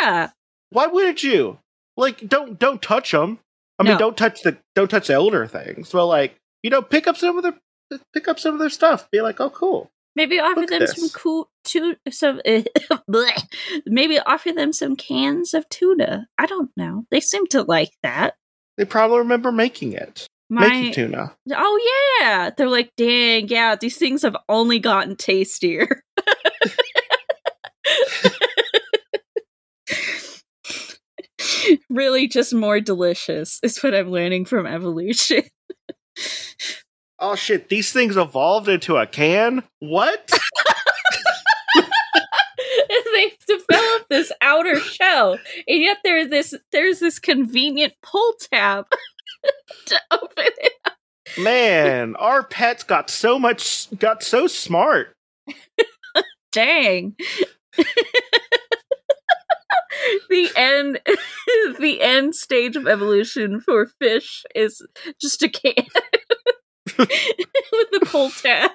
[0.00, 0.30] yeah.
[0.70, 1.58] Why wouldn't you?
[1.96, 3.38] Like, don't don't touch them.
[3.78, 5.90] I mean, don't touch the don't touch the older things.
[5.90, 7.54] But like, you know, pick up some of their
[8.12, 9.10] pick up some of their stuff.
[9.10, 9.90] Be like, oh, cool.
[10.16, 11.96] Maybe offer Look them some cool tuna.
[12.10, 12.62] some eh,
[13.10, 13.42] bleh.
[13.86, 16.28] maybe offer them some cans of tuna.
[16.38, 17.06] I don't know.
[17.10, 18.34] They seem to like that.
[18.76, 21.34] They probably remember making it, My making tuna.
[21.52, 22.50] Oh yeah.
[22.56, 26.02] They're like, "Dang, yeah, these things have only gotten tastier."
[31.90, 35.42] really just more delicious is what I'm learning from evolution.
[37.18, 37.68] Oh shit!
[37.68, 39.62] These things evolved into a can.
[39.78, 40.30] What?
[43.14, 48.86] they've developed this outer shell and yet there's this there's this convenient pull tab
[49.86, 50.72] to open it
[51.36, 55.16] Man, our pets got so much, got so smart.
[56.52, 57.16] dang
[60.30, 61.00] the end
[61.80, 64.86] the end stage of evolution for fish is
[65.20, 65.86] just a can
[66.98, 67.08] with
[67.92, 68.70] the pull tab.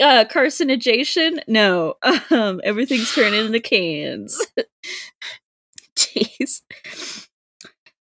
[0.00, 1.94] Uh carcinogation no.
[2.30, 4.40] Um everything's turning into cans.
[5.96, 6.62] Jeez.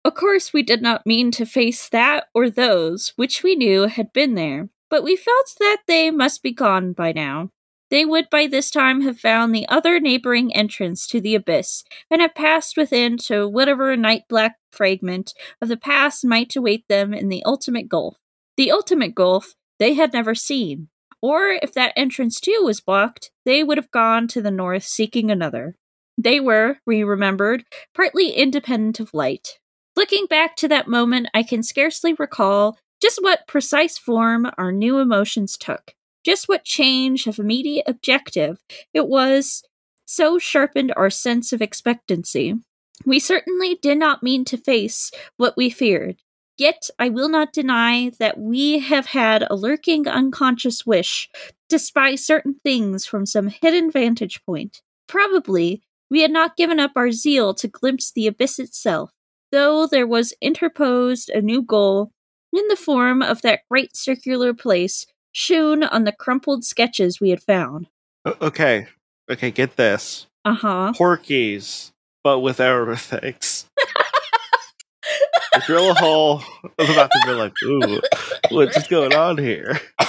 [0.04, 4.12] Of course we did not mean to face that or those which we knew had
[4.12, 7.50] been there but we felt that they must be gone by now.
[7.90, 12.20] They would by this time have found the other neighboring entrance to the abyss and
[12.22, 17.28] have passed within to whatever night black fragment of the past might await them in
[17.28, 18.16] the ultimate gulf.
[18.56, 20.88] The ultimate gulf they had never seen.
[21.20, 25.30] Or if that entrance too was blocked, they would have gone to the north seeking
[25.30, 25.76] another.
[26.18, 29.58] They were, we remembered, partly independent of light.
[29.96, 34.98] Looking back to that moment, I can scarcely recall just what precise form our new
[34.98, 35.94] emotions took
[36.24, 39.62] just what change of immediate objective it was
[40.04, 42.54] so sharpened our sense of expectancy.
[43.04, 46.20] We certainly did not mean to face what we feared.
[46.58, 51.28] Yet I will not deny that we have had a lurking unconscious wish
[51.68, 54.82] to spy certain things from some hidden vantage point.
[55.08, 59.12] Probably we had not given up our zeal to glimpse the abyss itself,
[59.50, 62.12] though there was interposed a new goal
[62.52, 67.42] in the form of that great circular place shown on the crumpled sketches we had
[67.42, 67.88] found.
[68.26, 68.86] Okay,
[69.30, 70.26] okay, get this.
[70.44, 70.92] Uh huh.
[70.94, 71.92] Porkies,
[72.22, 73.64] but with aerobatics.
[75.60, 76.42] drill a hole.
[76.64, 78.00] I was about to be like, ooh,
[78.50, 79.80] what's going on here?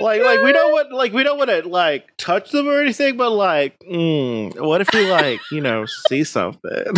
[0.00, 3.16] like, like we don't want, like we don't want to like touch them or anything,
[3.16, 6.94] but like, mm, what if we like, you know, see something?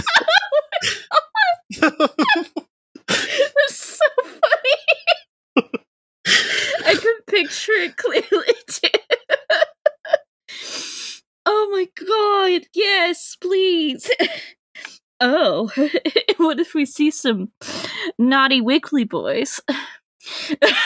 [3.08, 4.76] That's so funny.
[6.86, 8.99] I can picture it clearly too.
[11.46, 14.10] Oh my god, yes, please.
[15.22, 15.70] Oh,
[16.38, 17.50] what if we see some
[18.18, 19.60] naughty wiggly boys?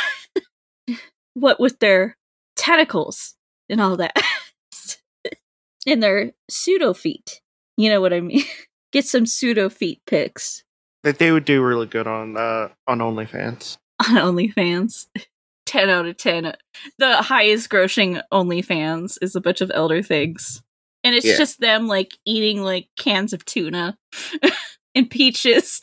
[1.34, 2.16] what with their
[2.56, 3.36] tentacles
[3.68, 4.20] and all that?
[5.86, 7.40] and their pseudo feet.
[7.76, 8.42] You know what I mean?
[8.92, 10.64] Get some pseudo feet pics
[11.04, 13.78] that they would do really good on uh on OnlyFans.
[14.00, 15.06] on OnlyFans.
[15.74, 16.52] 10 out of 10.
[16.98, 20.62] The highest grossing OnlyFans is a bunch of elder things.
[21.02, 21.36] And it's Yeah.
[21.36, 23.98] just them like eating like cans of tuna
[24.94, 25.80] and peaches,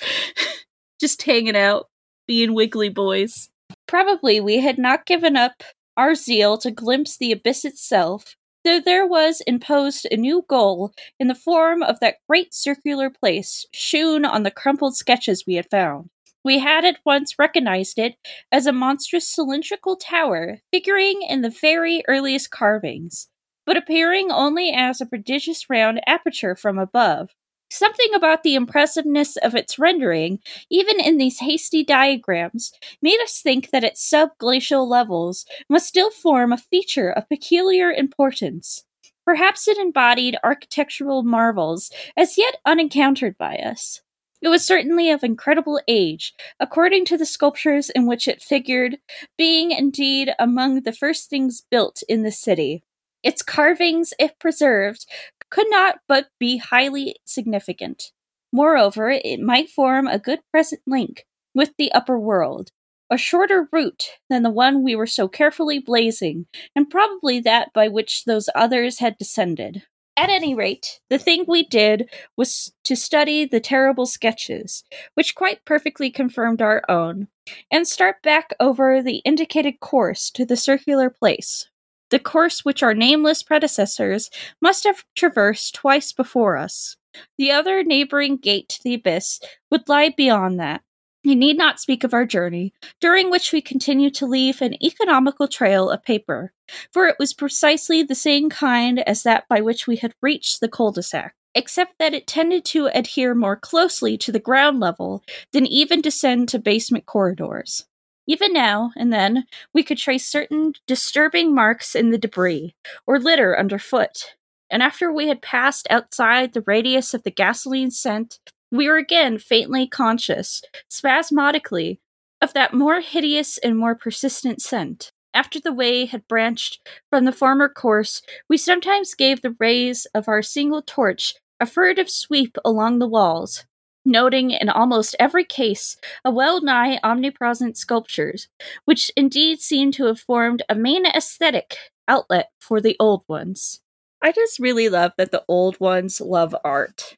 [1.02, 1.90] just hanging out,
[2.26, 3.50] being wiggly boys.
[3.86, 5.62] Probably we had not given up
[5.98, 11.28] our zeal to glimpse the abyss itself, though there was imposed a new goal in
[11.28, 16.10] the form of that great circular place shewn on the crumpled sketches we had found.
[16.44, 18.16] We had at once recognized it
[18.52, 23.28] as a monstrous cylindrical tower figuring in the very earliest carvings,
[23.66, 27.30] but appearing only as a prodigious round aperture from above.
[27.70, 30.40] Something about the impressiveness of its rendering,
[30.70, 36.52] even in these hasty diagrams, made us think that its subglacial levels must still form
[36.52, 38.84] a feature of peculiar importance.
[39.24, 44.02] Perhaps it embodied architectural marvels as yet unencountered by us.
[44.42, 48.98] It was certainly of incredible age, according to the sculptures in which it figured,
[49.38, 52.84] being indeed among the first things built in the city.
[53.24, 55.06] Its carvings, if preserved,
[55.52, 58.12] could not but be highly significant.
[58.52, 62.72] Moreover, it might form a good present link with the upper world,
[63.12, 67.88] a shorter route than the one we were so carefully blazing, and probably that by
[67.88, 69.84] which those others had descended.
[70.22, 72.08] At any rate, the thing we did
[72.38, 74.84] was to study the terrible sketches,
[75.16, 77.28] which quite perfectly confirmed our own,
[77.72, 81.72] and start back over the indicated course to the circular place,
[82.12, 84.30] the course which our nameless predecessors
[84.62, 86.98] must have traversed twice before us.
[87.40, 89.40] The other neighboring gate to the abyss
[89.72, 90.84] would lie beyond that.
[91.24, 95.48] You need not speak of our journey, during which we continued to leave an economical
[95.48, 96.52] trail of paper,
[96.92, 100.68] for it was precisely the same kind as that by which we had reached the
[100.68, 106.02] cul-de-sac, except that it tended to adhere more closely to the ground level than even
[106.02, 107.86] descend to basement corridors.
[108.26, 112.74] Even now and then, we could trace certain disturbing marks in the debris,
[113.06, 114.36] or litter underfoot,
[114.72, 118.40] and after we had passed outside the radius of the gasoline scent,
[118.72, 122.00] we were again faintly conscious, spasmodically,
[122.42, 125.12] of that more hideous and more persistent scent.
[125.34, 130.28] After the way had branched from the former course, we sometimes gave the rays of
[130.28, 133.66] our single torch a furtive sweep along the walls,
[134.04, 135.96] noting in almost every case
[136.26, 138.50] a well nigh omnipresent sculptures,
[138.86, 143.82] which indeed seemed to have formed a main aesthetic outlet for the old ones.
[144.22, 147.18] I just really love that the old ones love art.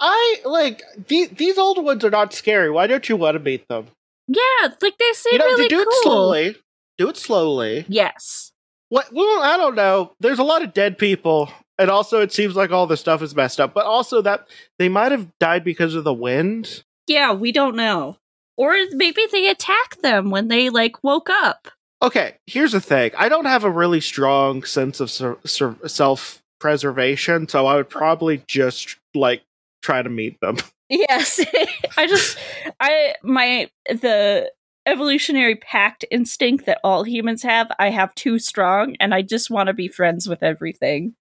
[0.00, 1.30] I like these.
[1.30, 2.70] These old ones are not scary.
[2.70, 3.88] Why don't you want to meet them?
[4.26, 6.56] Yeah, like they seem you know, really do it slowly.
[6.98, 7.84] Do it slowly.
[7.88, 8.52] Yes.
[8.88, 9.12] What?
[9.12, 10.12] Well, I don't know.
[10.20, 13.34] There's a lot of dead people, and also it seems like all the stuff is
[13.34, 13.74] messed up.
[13.74, 14.48] But also that
[14.78, 16.84] they might have died because of the wind.
[17.06, 18.16] Yeah, we don't know.
[18.56, 21.68] Or maybe they attacked them when they like woke up.
[22.02, 23.12] Okay, here's the thing.
[23.16, 27.88] I don't have a really strong sense of sur- sur- self preservation, so I would
[27.88, 29.42] probably just like
[29.84, 30.56] try to meet them.
[30.90, 31.40] Yes.
[31.96, 32.36] I just
[32.78, 34.52] I my the
[34.84, 39.68] evolutionary pact instinct that all humans have, I have too strong and I just want
[39.68, 41.14] to be friends with everything.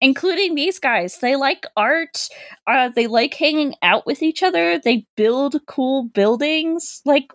[0.00, 1.18] Including these guys.
[1.18, 2.26] They like art.
[2.66, 4.78] Uh they like hanging out with each other.
[4.78, 7.02] They build cool buildings.
[7.04, 7.30] Like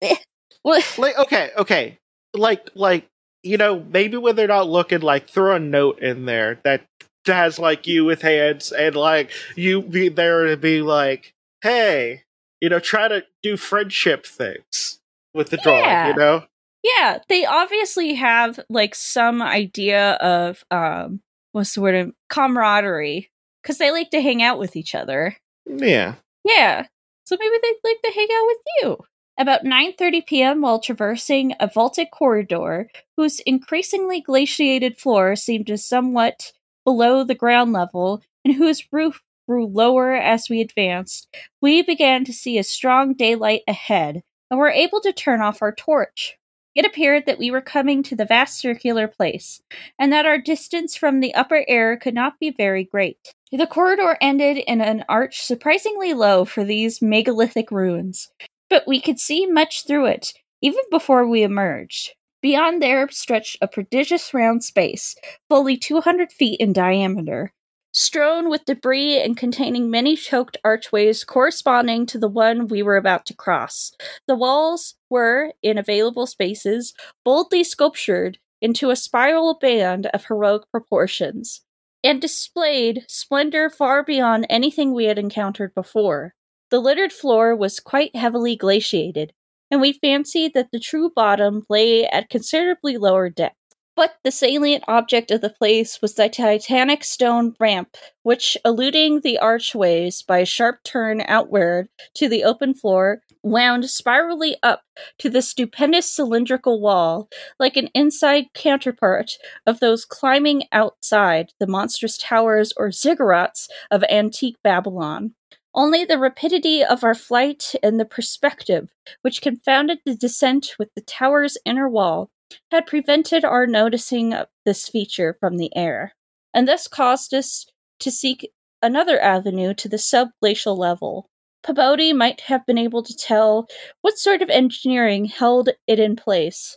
[0.62, 1.98] what like, okay, okay,
[2.34, 3.08] like, like
[3.42, 6.82] you know, maybe when they're not looking, like, throw a note in there that
[7.28, 12.24] has like you with hands and like you be there to be like, hey,
[12.60, 15.00] you know, try to do friendship things
[15.34, 16.44] with the drawing, you know?
[16.82, 21.20] Yeah, they obviously have like some idea of um
[21.52, 23.30] what's the word of camaraderie
[23.62, 25.36] because they like to hang out with each other.
[25.66, 26.14] Yeah.
[26.44, 26.86] Yeah,
[27.24, 28.98] so maybe they'd like to hang out with you.
[29.38, 30.60] About 9:30 p.m.
[30.62, 36.52] while traversing a vaulted corridor whose increasingly glaciated floor seemed to somewhat
[36.88, 41.28] below the ground level and whose roof grew lower as we advanced,
[41.60, 45.74] we began to see a strong daylight ahead and were able to turn off our
[45.74, 46.38] torch.
[46.74, 49.60] It appeared that we were coming to the vast circular place,
[49.98, 53.18] and that our distance from the upper air could not be very great.
[53.52, 58.30] The corridor ended in an arch surprisingly low for these megalithic ruins,
[58.70, 60.32] but we could see much through it,
[60.62, 62.14] even before we emerged.
[62.40, 65.16] Beyond there stretched a prodigious round space,
[65.48, 67.52] fully 200 feet in diameter,
[67.92, 73.26] strewn with debris and containing many choked archways corresponding to the one we were about
[73.26, 73.92] to cross.
[74.28, 81.62] The walls were, in available spaces, boldly sculptured into a spiral band of heroic proportions,
[82.04, 86.34] and displayed splendor far beyond anything we had encountered before.
[86.70, 89.32] The littered floor was quite heavily glaciated,
[89.70, 93.56] and we fancied that the true bottom lay at considerably lower depth.
[93.98, 99.40] But the salient object of the place was the titanic stone ramp, which, eluding the
[99.40, 104.82] archways by a sharp turn outward to the open floor, wound spirally up
[105.18, 109.32] to the stupendous cylindrical wall, like an inside counterpart
[109.66, 115.34] of those climbing outside the monstrous towers or ziggurats of antique Babylon.
[115.78, 118.90] Only the rapidity of our flight and the perspective,
[119.22, 122.30] which confounded the descent with the tower's inner wall,
[122.72, 126.16] had prevented our noticing this feature from the air,
[126.52, 127.64] and thus caused us
[128.00, 128.50] to seek
[128.82, 131.30] another avenue to the subglacial level.
[131.62, 133.68] Pabodie might have been able to tell
[134.00, 136.76] what sort of engineering held it in place,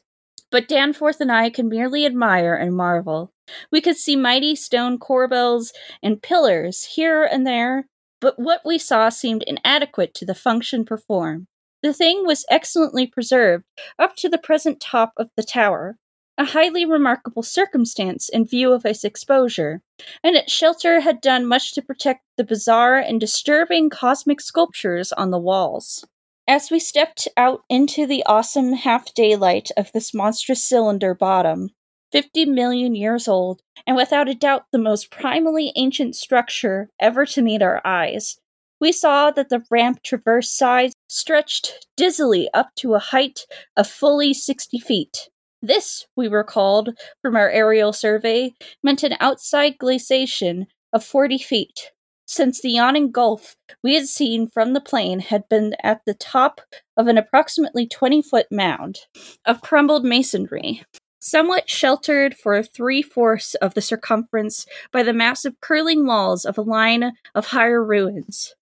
[0.51, 3.31] but Danforth and I can merely admire and marvel.
[3.71, 5.71] We could see mighty stone corbels
[6.03, 7.87] and pillars here and there,
[8.21, 11.47] but what we saw seemed inadequate to the function performed.
[11.83, 13.65] The thing was excellently preserved
[13.97, 15.97] up to the present top of the tower,
[16.37, 19.81] a highly remarkable circumstance in view of its exposure,
[20.23, 25.31] and its shelter had done much to protect the bizarre and disturbing cosmic sculptures on
[25.31, 26.05] the walls.
[26.47, 31.69] As we stepped out into the awesome half daylight of this monstrous cylinder bottom,
[32.11, 37.41] 50 million years old, and without a doubt the most primally ancient structure ever to
[37.41, 38.37] meet our eyes,
[38.79, 43.41] we saw that the ramp traversed sides stretched dizzily up to a height
[43.77, 45.29] of fully 60 feet.
[45.61, 51.91] This, we recalled from our aerial survey, meant an outside glaciation of 40 feet,
[52.25, 56.61] since the yawning gulf we had seen from the plane had been at the top
[56.97, 59.01] of an approximately 20 foot mound
[59.45, 60.81] of crumbled masonry,
[61.21, 66.61] somewhat sheltered for three fourths of the circumference by the massive curling walls of a
[66.61, 68.53] line of higher ruins.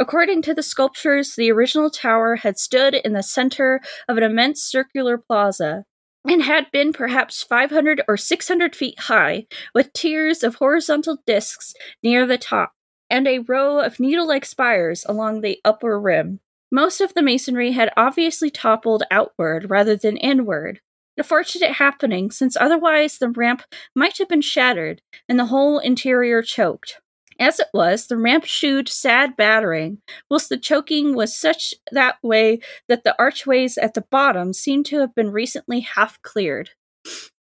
[0.00, 4.62] According to the sculptures, the original tower had stood in the center of an immense
[4.62, 5.84] circular plaza
[6.26, 12.26] and had been perhaps 500 or 600 feet high, with tiers of horizontal discs near
[12.26, 12.72] the top,
[13.10, 16.40] and a row of needle like spires along the upper rim.
[16.70, 20.80] Most of the masonry had obviously toppled outward rather than inward.
[21.18, 23.62] A fortunate happening, since otherwise the ramp
[23.94, 27.00] might have been shattered and the whole interior choked.
[27.38, 29.98] As it was, the ramp shewed sad battering,
[30.30, 35.00] whilst the choking was such that way that the archways at the bottom seemed to
[35.00, 36.70] have been recently half cleared.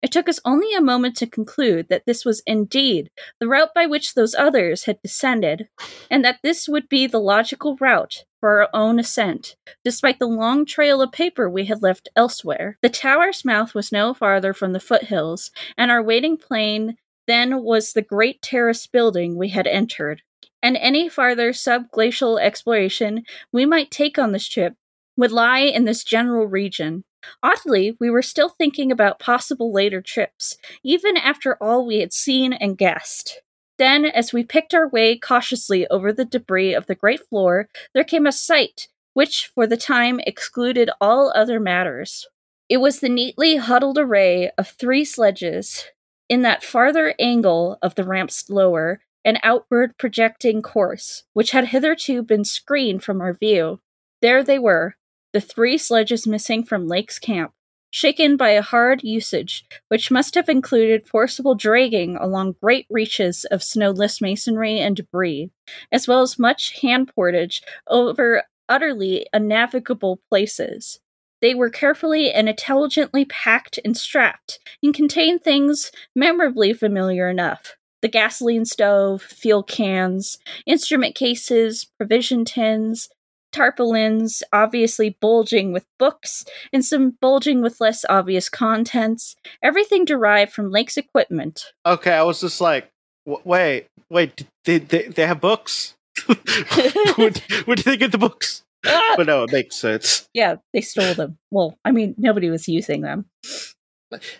[0.02, 3.86] It took us only a moment to conclude that this was indeed the route by
[3.86, 5.68] which those others had descended,
[6.10, 10.66] and that this would be the logical route for our own ascent, despite the long
[10.66, 12.78] trail of paper we had left elsewhere.
[12.82, 17.94] The tower's mouth was no farther from the foothills, and our waiting plane then was
[17.94, 20.22] the great terrace building we had entered,
[20.64, 24.74] and any farther subglacial exploration we might take on this trip
[25.16, 27.04] would lie in this general region.
[27.44, 32.54] Oddly, we were still thinking about possible later trips, even after all we had seen
[32.54, 33.42] and guessed.
[33.80, 38.04] Then, as we picked our way cautiously over the debris of the great floor, there
[38.04, 42.28] came a sight which, for the time, excluded all other matters.
[42.70, 45.86] It was the neatly huddled array of three sledges,
[46.30, 52.22] in that farther angle of the ramp's lower and outward projecting course, which had hitherto
[52.22, 53.80] been screened from our view.
[54.22, 54.96] There they were,
[55.34, 57.52] the three sledges missing from Lake's camp,
[57.92, 63.64] shaken by a hard usage which must have included forcible dragging along great reaches of
[63.64, 65.50] snowless masonry and debris,
[65.92, 71.00] as well as much hand portage over utterly unnavigable places.
[71.42, 78.08] They were carefully and intelligently packed and strapped, and contained things memorably familiar enough the
[78.08, 83.10] gasoline stove, fuel cans, instrument cases, provision tins,
[83.52, 89.36] tarpaulins, obviously bulging with books, and some bulging with less obvious contents.
[89.64, 91.74] Everything derived from Lake's equipment.
[91.86, 92.90] Okay, I was just like,
[93.26, 95.96] wait, wait, they, they, they have books?
[96.26, 97.32] where,
[97.66, 98.64] where did they get the books?
[98.86, 99.14] Ah!
[99.18, 100.28] but no, it makes sense.
[100.34, 101.38] Yeah, they stole them.
[101.52, 103.26] Well, I mean, nobody was using them.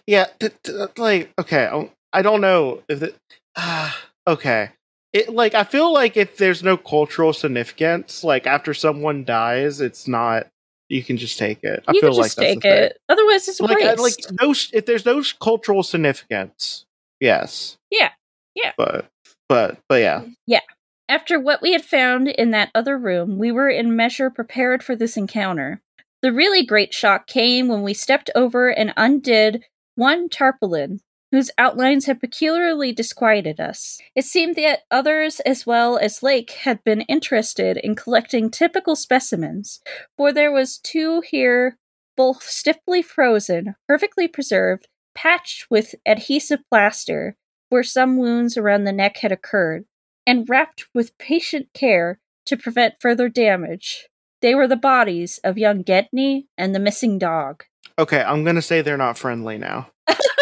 [0.08, 3.16] Yeah, t- t- like okay, I don't know if it.
[3.62, 3.92] Uh,
[4.26, 4.70] okay,
[5.14, 10.08] it like I feel like if there's no cultural significance, like after someone dies, it's
[10.08, 10.48] not.
[10.88, 11.84] You can just take it.
[11.88, 12.98] I you feel like take it.
[13.10, 14.00] Otherwise, it's like waste.
[14.00, 14.54] like no.
[14.74, 16.86] If there's no cultural significance,
[17.20, 17.78] yes.
[17.92, 18.10] Yeah.
[18.56, 18.72] Yeah.
[18.78, 19.10] But
[19.48, 20.24] but but yeah.
[20.48, 20.62] Yeah.
[21.08, 24.96] After what we had found in that other room, we were in measure prepared for
[24.96, 25.82] this encounter.
[26.22, 29.64] The really great shock came when we stepped over and undid
[29.96, 31.02] one tarpaulin,
[31.32, 34.00] whose outlines had peculiarly disquieted us.
[34.16, 39.80] It seemed that others, as well as Lake, had been interested in collecting typical specimens,
[40.18, 41.78] for there was two here,
[42.18, 47.36] both stiffly frozen, perfectly preserved, patched with adhesive plaster,
[47.70, 49.86] where some wounds around the neck had occurred,
[50.26, 54.08] and wrapped with patient care to prevent further damage.
[54.42, 57.66] They were the bodies of young Gedney and the missing dog.
[57.98, 59.92] Okay, I'm gonna say they're not friendly now.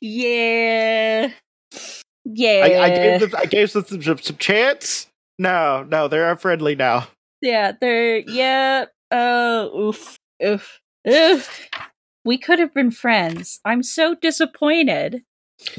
[0.00, 1.30] yeah.
[2.24, 2.62] Yeah.
[2.64, 5.06] I, I, gave them, I gave them some, some, some chance.
[5.38, 7.08] No, no, they're unfriendly now.
[7.40, 8.86] Yeah, they're yeah.
[9.10, 11.68] Uh, oof, oof, oof.
[12.24, 13.60] We could have been friends.
[13.64, 15.22] I'm so disappointed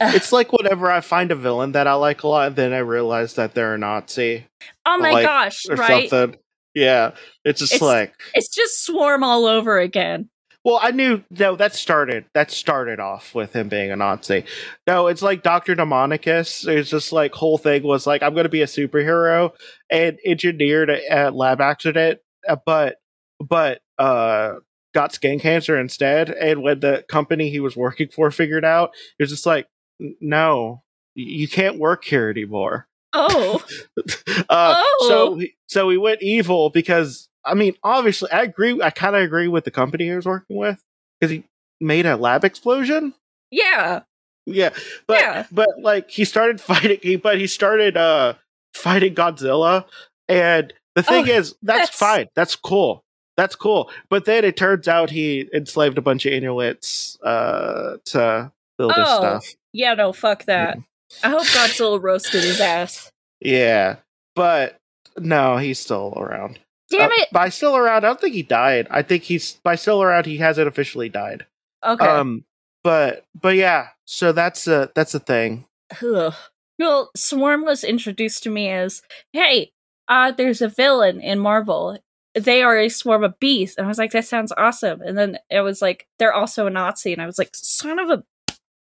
[0.02, 3.36] it's like whenever I find a villain that I like a lot, then I realize
[3.36, 4.46] that they're a Nazi.
[4.86, 5.66] Oh my like, gosh!
[5.70, 6.10] Or right?
[6.10, 6.40] something.
[6.76, 7.12] Yeah,
[7.46, 10.30] it's just it's, like it's just swarm all over again.
[10.66, 11.56] Well, I knew no.
[11.56, 12.26] That started.
[12.34, 14.44] That started off with him being a Nazi.
[14.86, 16.68] No, it's like Doctor Demonicus.
[16.68, 19.52] It's just like whole thing was like I'm going to be a superhero
[19.90, 22.98] and engineered a, a lab accident, uh, but
[23.40, 24.56] but uh
[24.94, 26.30] got skin cancer instead.
[26.30, 29.68] And when the company he was working for figured out, it was just like,
[30.20, 30.84] no,
[31.16, 32.88] you can't work here anymore.
[33.14, 33.64] Oh,
[34.50, 35.06] uh, oh.
[35.08, 38.82] so so he went evil because I mean, obviously, I agree.
[38.82, 40.82] I kind of agree with the company he was working with
[41.20, 41.44] because he
[41.82, 43.14] made a lab explosion.
[43.52, 44.02] Yeah.
[44.46, 44.70] Yeah,
[45.08, 45.46] but Yeah.
[45.52, 47.00] but like he started fighting.
[47.02, 48.34] He but he started uh
[48.74, 49.86] fighting Godzilla,
[50.28, 52.28] and the thing Oh, is, that's, that's- fine.
[52.36, 53.04] That's cool.
[53.38, 53.90] That's cool.
[54.10, 59.06] But then it turns out he enslaved a bunch of Inuits uh to build his
[59.08, 59.18] Oh.
[59.20, 59.46] stuff.
[59.72, 60.78] Yeah, no, fuck that.
[61.24, 63.12] I hope Godzilla roasted his ass.
[63.40, 63.98] Yeah,
[64.36, 64.76] but
[65.18, 66.60] no, he's still around.
[66.90, 67.30] Damn Uh, it.
[67.32, 68.88] by still around, I don't think he died.
[68.90, 70.26] I think he's by still around.
[70.26, 71.46] He hasn't officially died.
[71.86, 72.06] Okay.
[72.06, 72.46] Um,
[72.84, 75.66] but but yeah, so that's a that's a thing.
[76.04, 76.34] Ugh.
[76.78, 79.02] Well, Swarm was introduced to me as,
[79.34, 79.72] hey,
[80.08, 81.98] uh, there's a villain in Marvel.
[82.36, 83.76] They are a swarm of beasts.
[83.78, 85.02] And I was like, that sounds awesome.
[85.02, 87.12] And then it was like, they're also a Nazi.
[87.12, 88.24] And I was like, son of a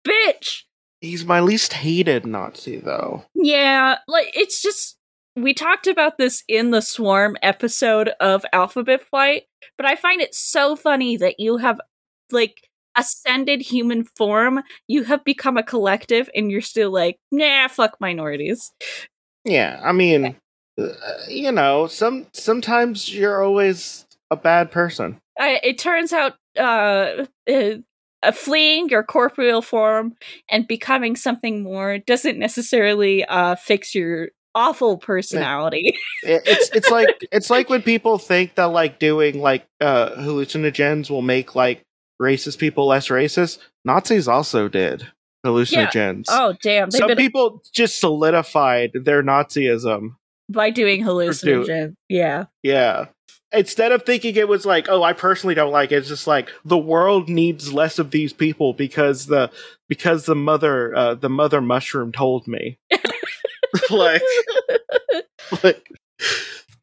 [0.07, 0.63] bitch.
[1.01, 3.25] He's my least hated Nazi though.
[3.35, 4.99] Yeah, like it's just
[5.37, 9.45] we talked about this in the Swarm episode of Alphabet Flight,
[9.77, 11.81] but I find it so funny that you have
[12.31, 17.97] like ascended human form, you have become a collective and you're still like, nah, fuck
[18.01, 18.73] minorities.
[19.45, 20.37] Yeah, I mean,
[20.79, 20.89] uh,
[21.29, 25.19] you know, some sometimes you're always a bad person.
[25.39, 27.75] I, it turns out uh, uh
[28.23, 30.15] uh, fleeing your corporeal form
[30.51, 35.95] and becoming something more doesn't necessarily uh fix your awful personality.
[36.23, 41.09] It, it's it's like it's like when people think that like doing like uh hallucinogens
[41.09, 41.83] will make like
[42.21, 43.59] racist people less racist.
[43.87, 45.07] Nazis also did
[45.47, 46.27] hallucinogens.
[46.29, 50.11] oh damn, Some been people just solidified their Nazism.
[50.51, 51.95] by doing hallucinogen.
[52.11, 52.45] Yeah.
[52.63, 53.07] Yeah.
[53.53, 56.51] Instead of thinking it was like, oh, I personally don't like it, it's just like
[56.65, 59.51] the world needs less of these people because the
[59.89, 62.79] because the mother uh, the mother mushroom told me.
[63.91, 64.23] like,
[65.63, 65.89] like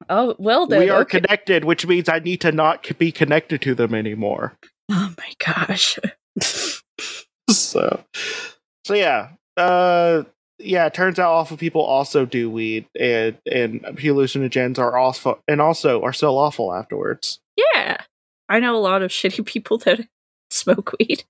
[0.09, 0.79] oh well then.
[0.79, 1.19] we are okay.
[1.19, 4.57] connected, which means I need to not be connected to them anymore.
[4.91, 5.99] oh my gosh.
[7.49, 8.03] So,
[8.85, 10.23] so yeah, uh,
[10.59, 10.87] yeah.
[10.87, 16.01] It turns out awful people also do weed, and and hallucinogens are awful, and also
[16.03, 17.39] are still awful afterwards.
[17.55, 17.97] Yeah.
[18.49, 20.07] I know a lot of shitty people that
[20.51, 21.23] smoke weed.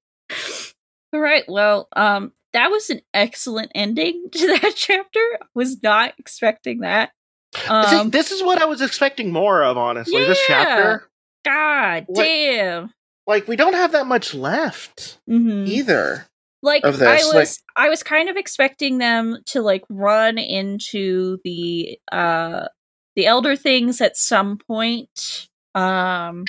[1.14, 1.44] All right.
[1.48, 5.20] Well, um that was an excellent ending to that chapter.
[5.42, 7.12] I was not expecting that.
[7.56, 10.26] See, Um this is what I was expecting more of, honestly.
[10.26, 11.08] This chapter,
[11.46, 12.94] god what- damn.
[13.28, 15.68] like, we don't have that much left Mhm.
[15.68, 16.26] either.
[16.64, 17.00] like I was
[17.34, 22.68] like- I was kind of expecting them to like run into the uh
[23.16, 26.46] the elder things at some point um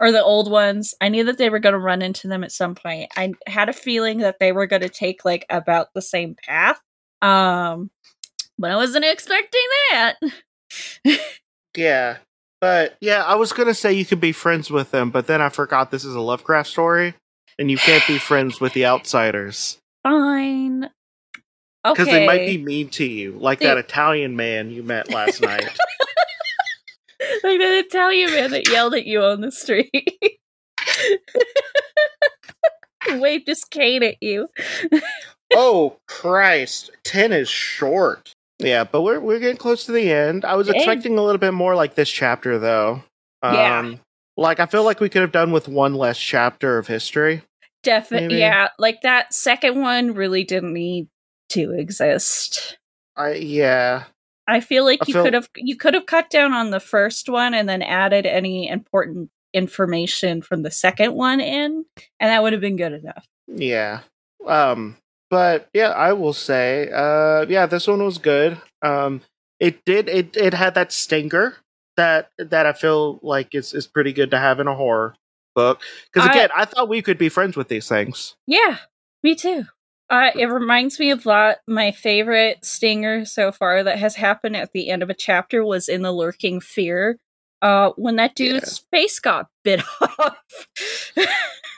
[0.00, 0.94] or the old ones.
[1.00, 3.10] I knew that they were going to run into them at some point.
[3.16, 6.80] I had a feeling that they were going to take like about the same path.
[7.22, 7.90] Um
[8.58, 10.16] but I wasn't expecting that.
[11.76, 12.18] Yeah,
[12.60, 15.48] but yeah, I was gonna say you could be friends with them, but then I
[15.48, 17.14] forgot this is a Lovecraft story,
[17.58, 20.84] and you can't be friends with the outsiders Fine.
[21.86, 21.92] Okay.
[22.02, 25.40] because they might be mean to you, like They- that Italian man you met last
[25.42, 25.70] night.
[27.44, 30.18] like that Italian man that yelled at you on the street.
[33.18, 34.48] Waved his cane at you.
[35.54, 38.32] oh Christ, ten is short.
[38.58, 40.44] Yeah, but we're we're getting close to the end.
[40.44, 40.76] I was Dang.
[40.76, 43.02] expecting a little bit more like this chapter though.
[43.42, 43.94] Um, Yeah.
[44.36, 47.42] Like I feel like we could have done with one less chapter of history.
[47.82, 48.68] Definitely, yeah.
[48.78, 51.08] Like that second one really didn't need
[51.50, 52.78] to exist.
[53.16, 54.04] I yeah.
[54.50, 56.80] I feel like I you feel- could have you could have cut down on the
[56.80, 61.84] first one and then added any important information from the second one in,
[62.18, 63.26] and that would have been good enough.
[63.46, 64.00] Yeah.
[64.46, 64.96] Um
[65.30, 68.58] but yeah, I will say uh yeah, this one was good.
[68.82, 69.22] Um
[69.58, 71.56] it did it it had that stinger
[71.96, 75.14] that that I feel like is is pretty good to have in a horror
[75.54, 75.80] book
[76.16, 78.36] I- again, I thought we could be friends with these things.
[78.46, 78.78] Yeah,
[79.22, 79.64] me too.
[80.10, 81.58] Uh, it reminds me of lot.
[81.68, 85.88] My favorite stinger so far that has happened at the end of a chapter was
[85.88, 87.18] in the Lurking Fear.
[87.62, 90.36] Uh, when that dude's face got bit off.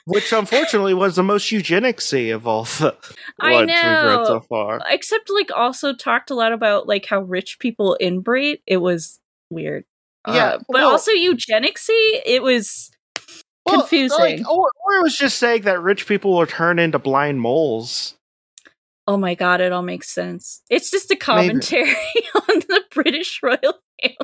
[0.04, 2.96] Which unfortunately was the most eugenicsy of all the
[3.40, 4.24] I ones we've read know.
[4.24, 4.80] so far.
[4.88, 8.60] Except, like, also talked a lot about like how rich people inbreed.
[8.66, 9.20] It was
[9.50, 9.84] weird.
[10.26, 12.20] Yeah, Uh, but well- also eugenicsy.
[12.24, 12.90] It was
[13.66, 14.18] Well, confusing.
[14.18, 18.14] like, or, or it was just saying that rich people will turn into blind moles.
[19.08, 20.62] Oh my god, it all makes sense.
[20.70, 21.90] It's just a commentary
[22.34, 23.58] on the British royal
[24.02, 24.16] family.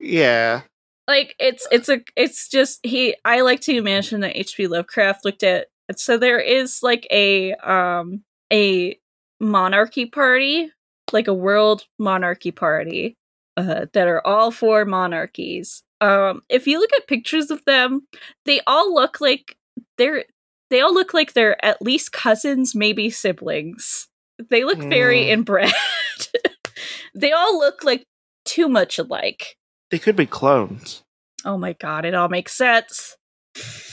[0.00, 0.62] Yeah.
[1.08, 5.42] like it's it's a it's just he i like to imagine that hp lovecraft looked
[5.42, 8.22] at so there is like a um
[8.52, 8.96] a
[9.40, 10.70] monarchy party
[11.12, 13.16] like a world monarchy party
[13.56, 18.06] uh that are all four monarchies Um, if you look at pictures of them,
[18.44, 19.56] they all look like
[19.98, 20.24] they're
[20.72, 24.08] they all look like they're at least cousins, maybe siblings.
[24.50, 25.28] They look very Mm.
[25.28, 25.72] inbred.
[27.14, 28.04] they all look like
[28.44, 29.56] too much alike.
[29.90, 31.02] They could be clones.
[31.44, 33.16] Oh my god, it all makes sense.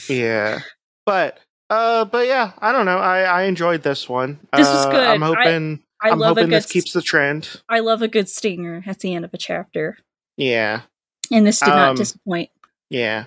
[0.09, 0.61] Yeah.
[1.05, 2.97] But uh but yeah, I don't know.
[2.97, 4.39] I I enjoyed this one.
[4.55, 5.07] This was Uh, good.
[5.07, 7.61] I'm hoping I I am love hoping this keeps the trend.
[7.67, 9.97] I love a good stinger at the end of a chapter.
[10.37, 10.81] Yeah.
[11.31, 12.49] And this did not Um, disappoint.
[12.89, 13.25] Yeah.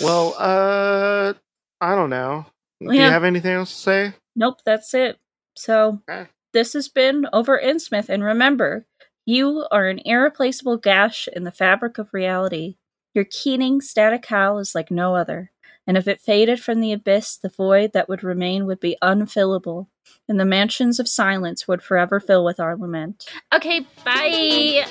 [0.00, 1.32] Well, uh
[1.80, 2.46] I don't know.
[2.88, 3.06] Do Yeah.
[3.06, 4.12] you have anything else to say?
[4.36, 5.18] Nope, that's it.
[5.56, 6.28] So Okay.
[6.52, 8.86] this has been over Innsmouth, and remember,
[9.26, 12.76] you are an irreplaceable gash in the fabric of reality.
[13.14, 15.50] Your keening static howl is like no other,
[15.86, 19.88] and if it faded from the abyss, the void that would remain would be unfillable,
[20.28, 23.26] and the mansions of silence would forever fill with our lament.
[23.54, 24.86] Okay, bye.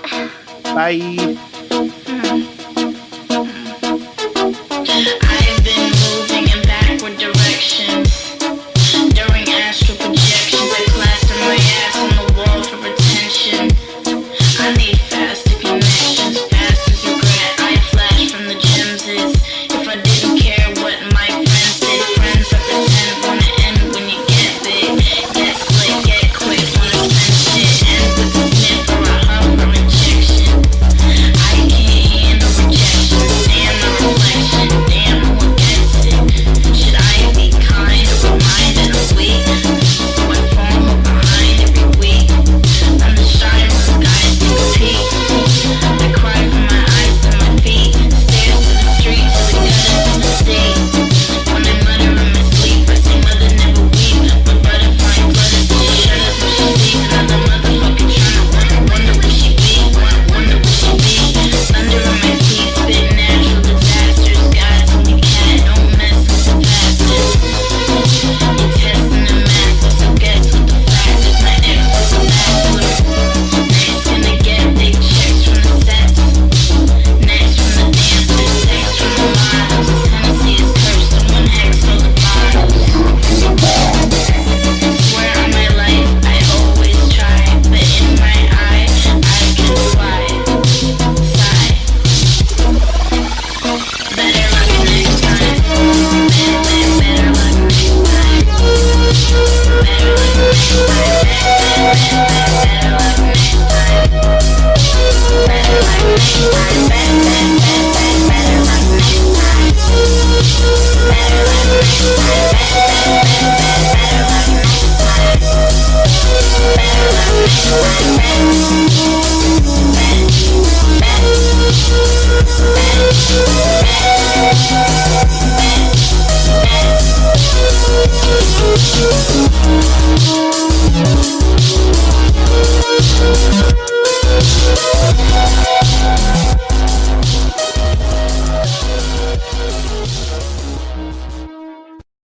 [0.63, 1.57] Bye.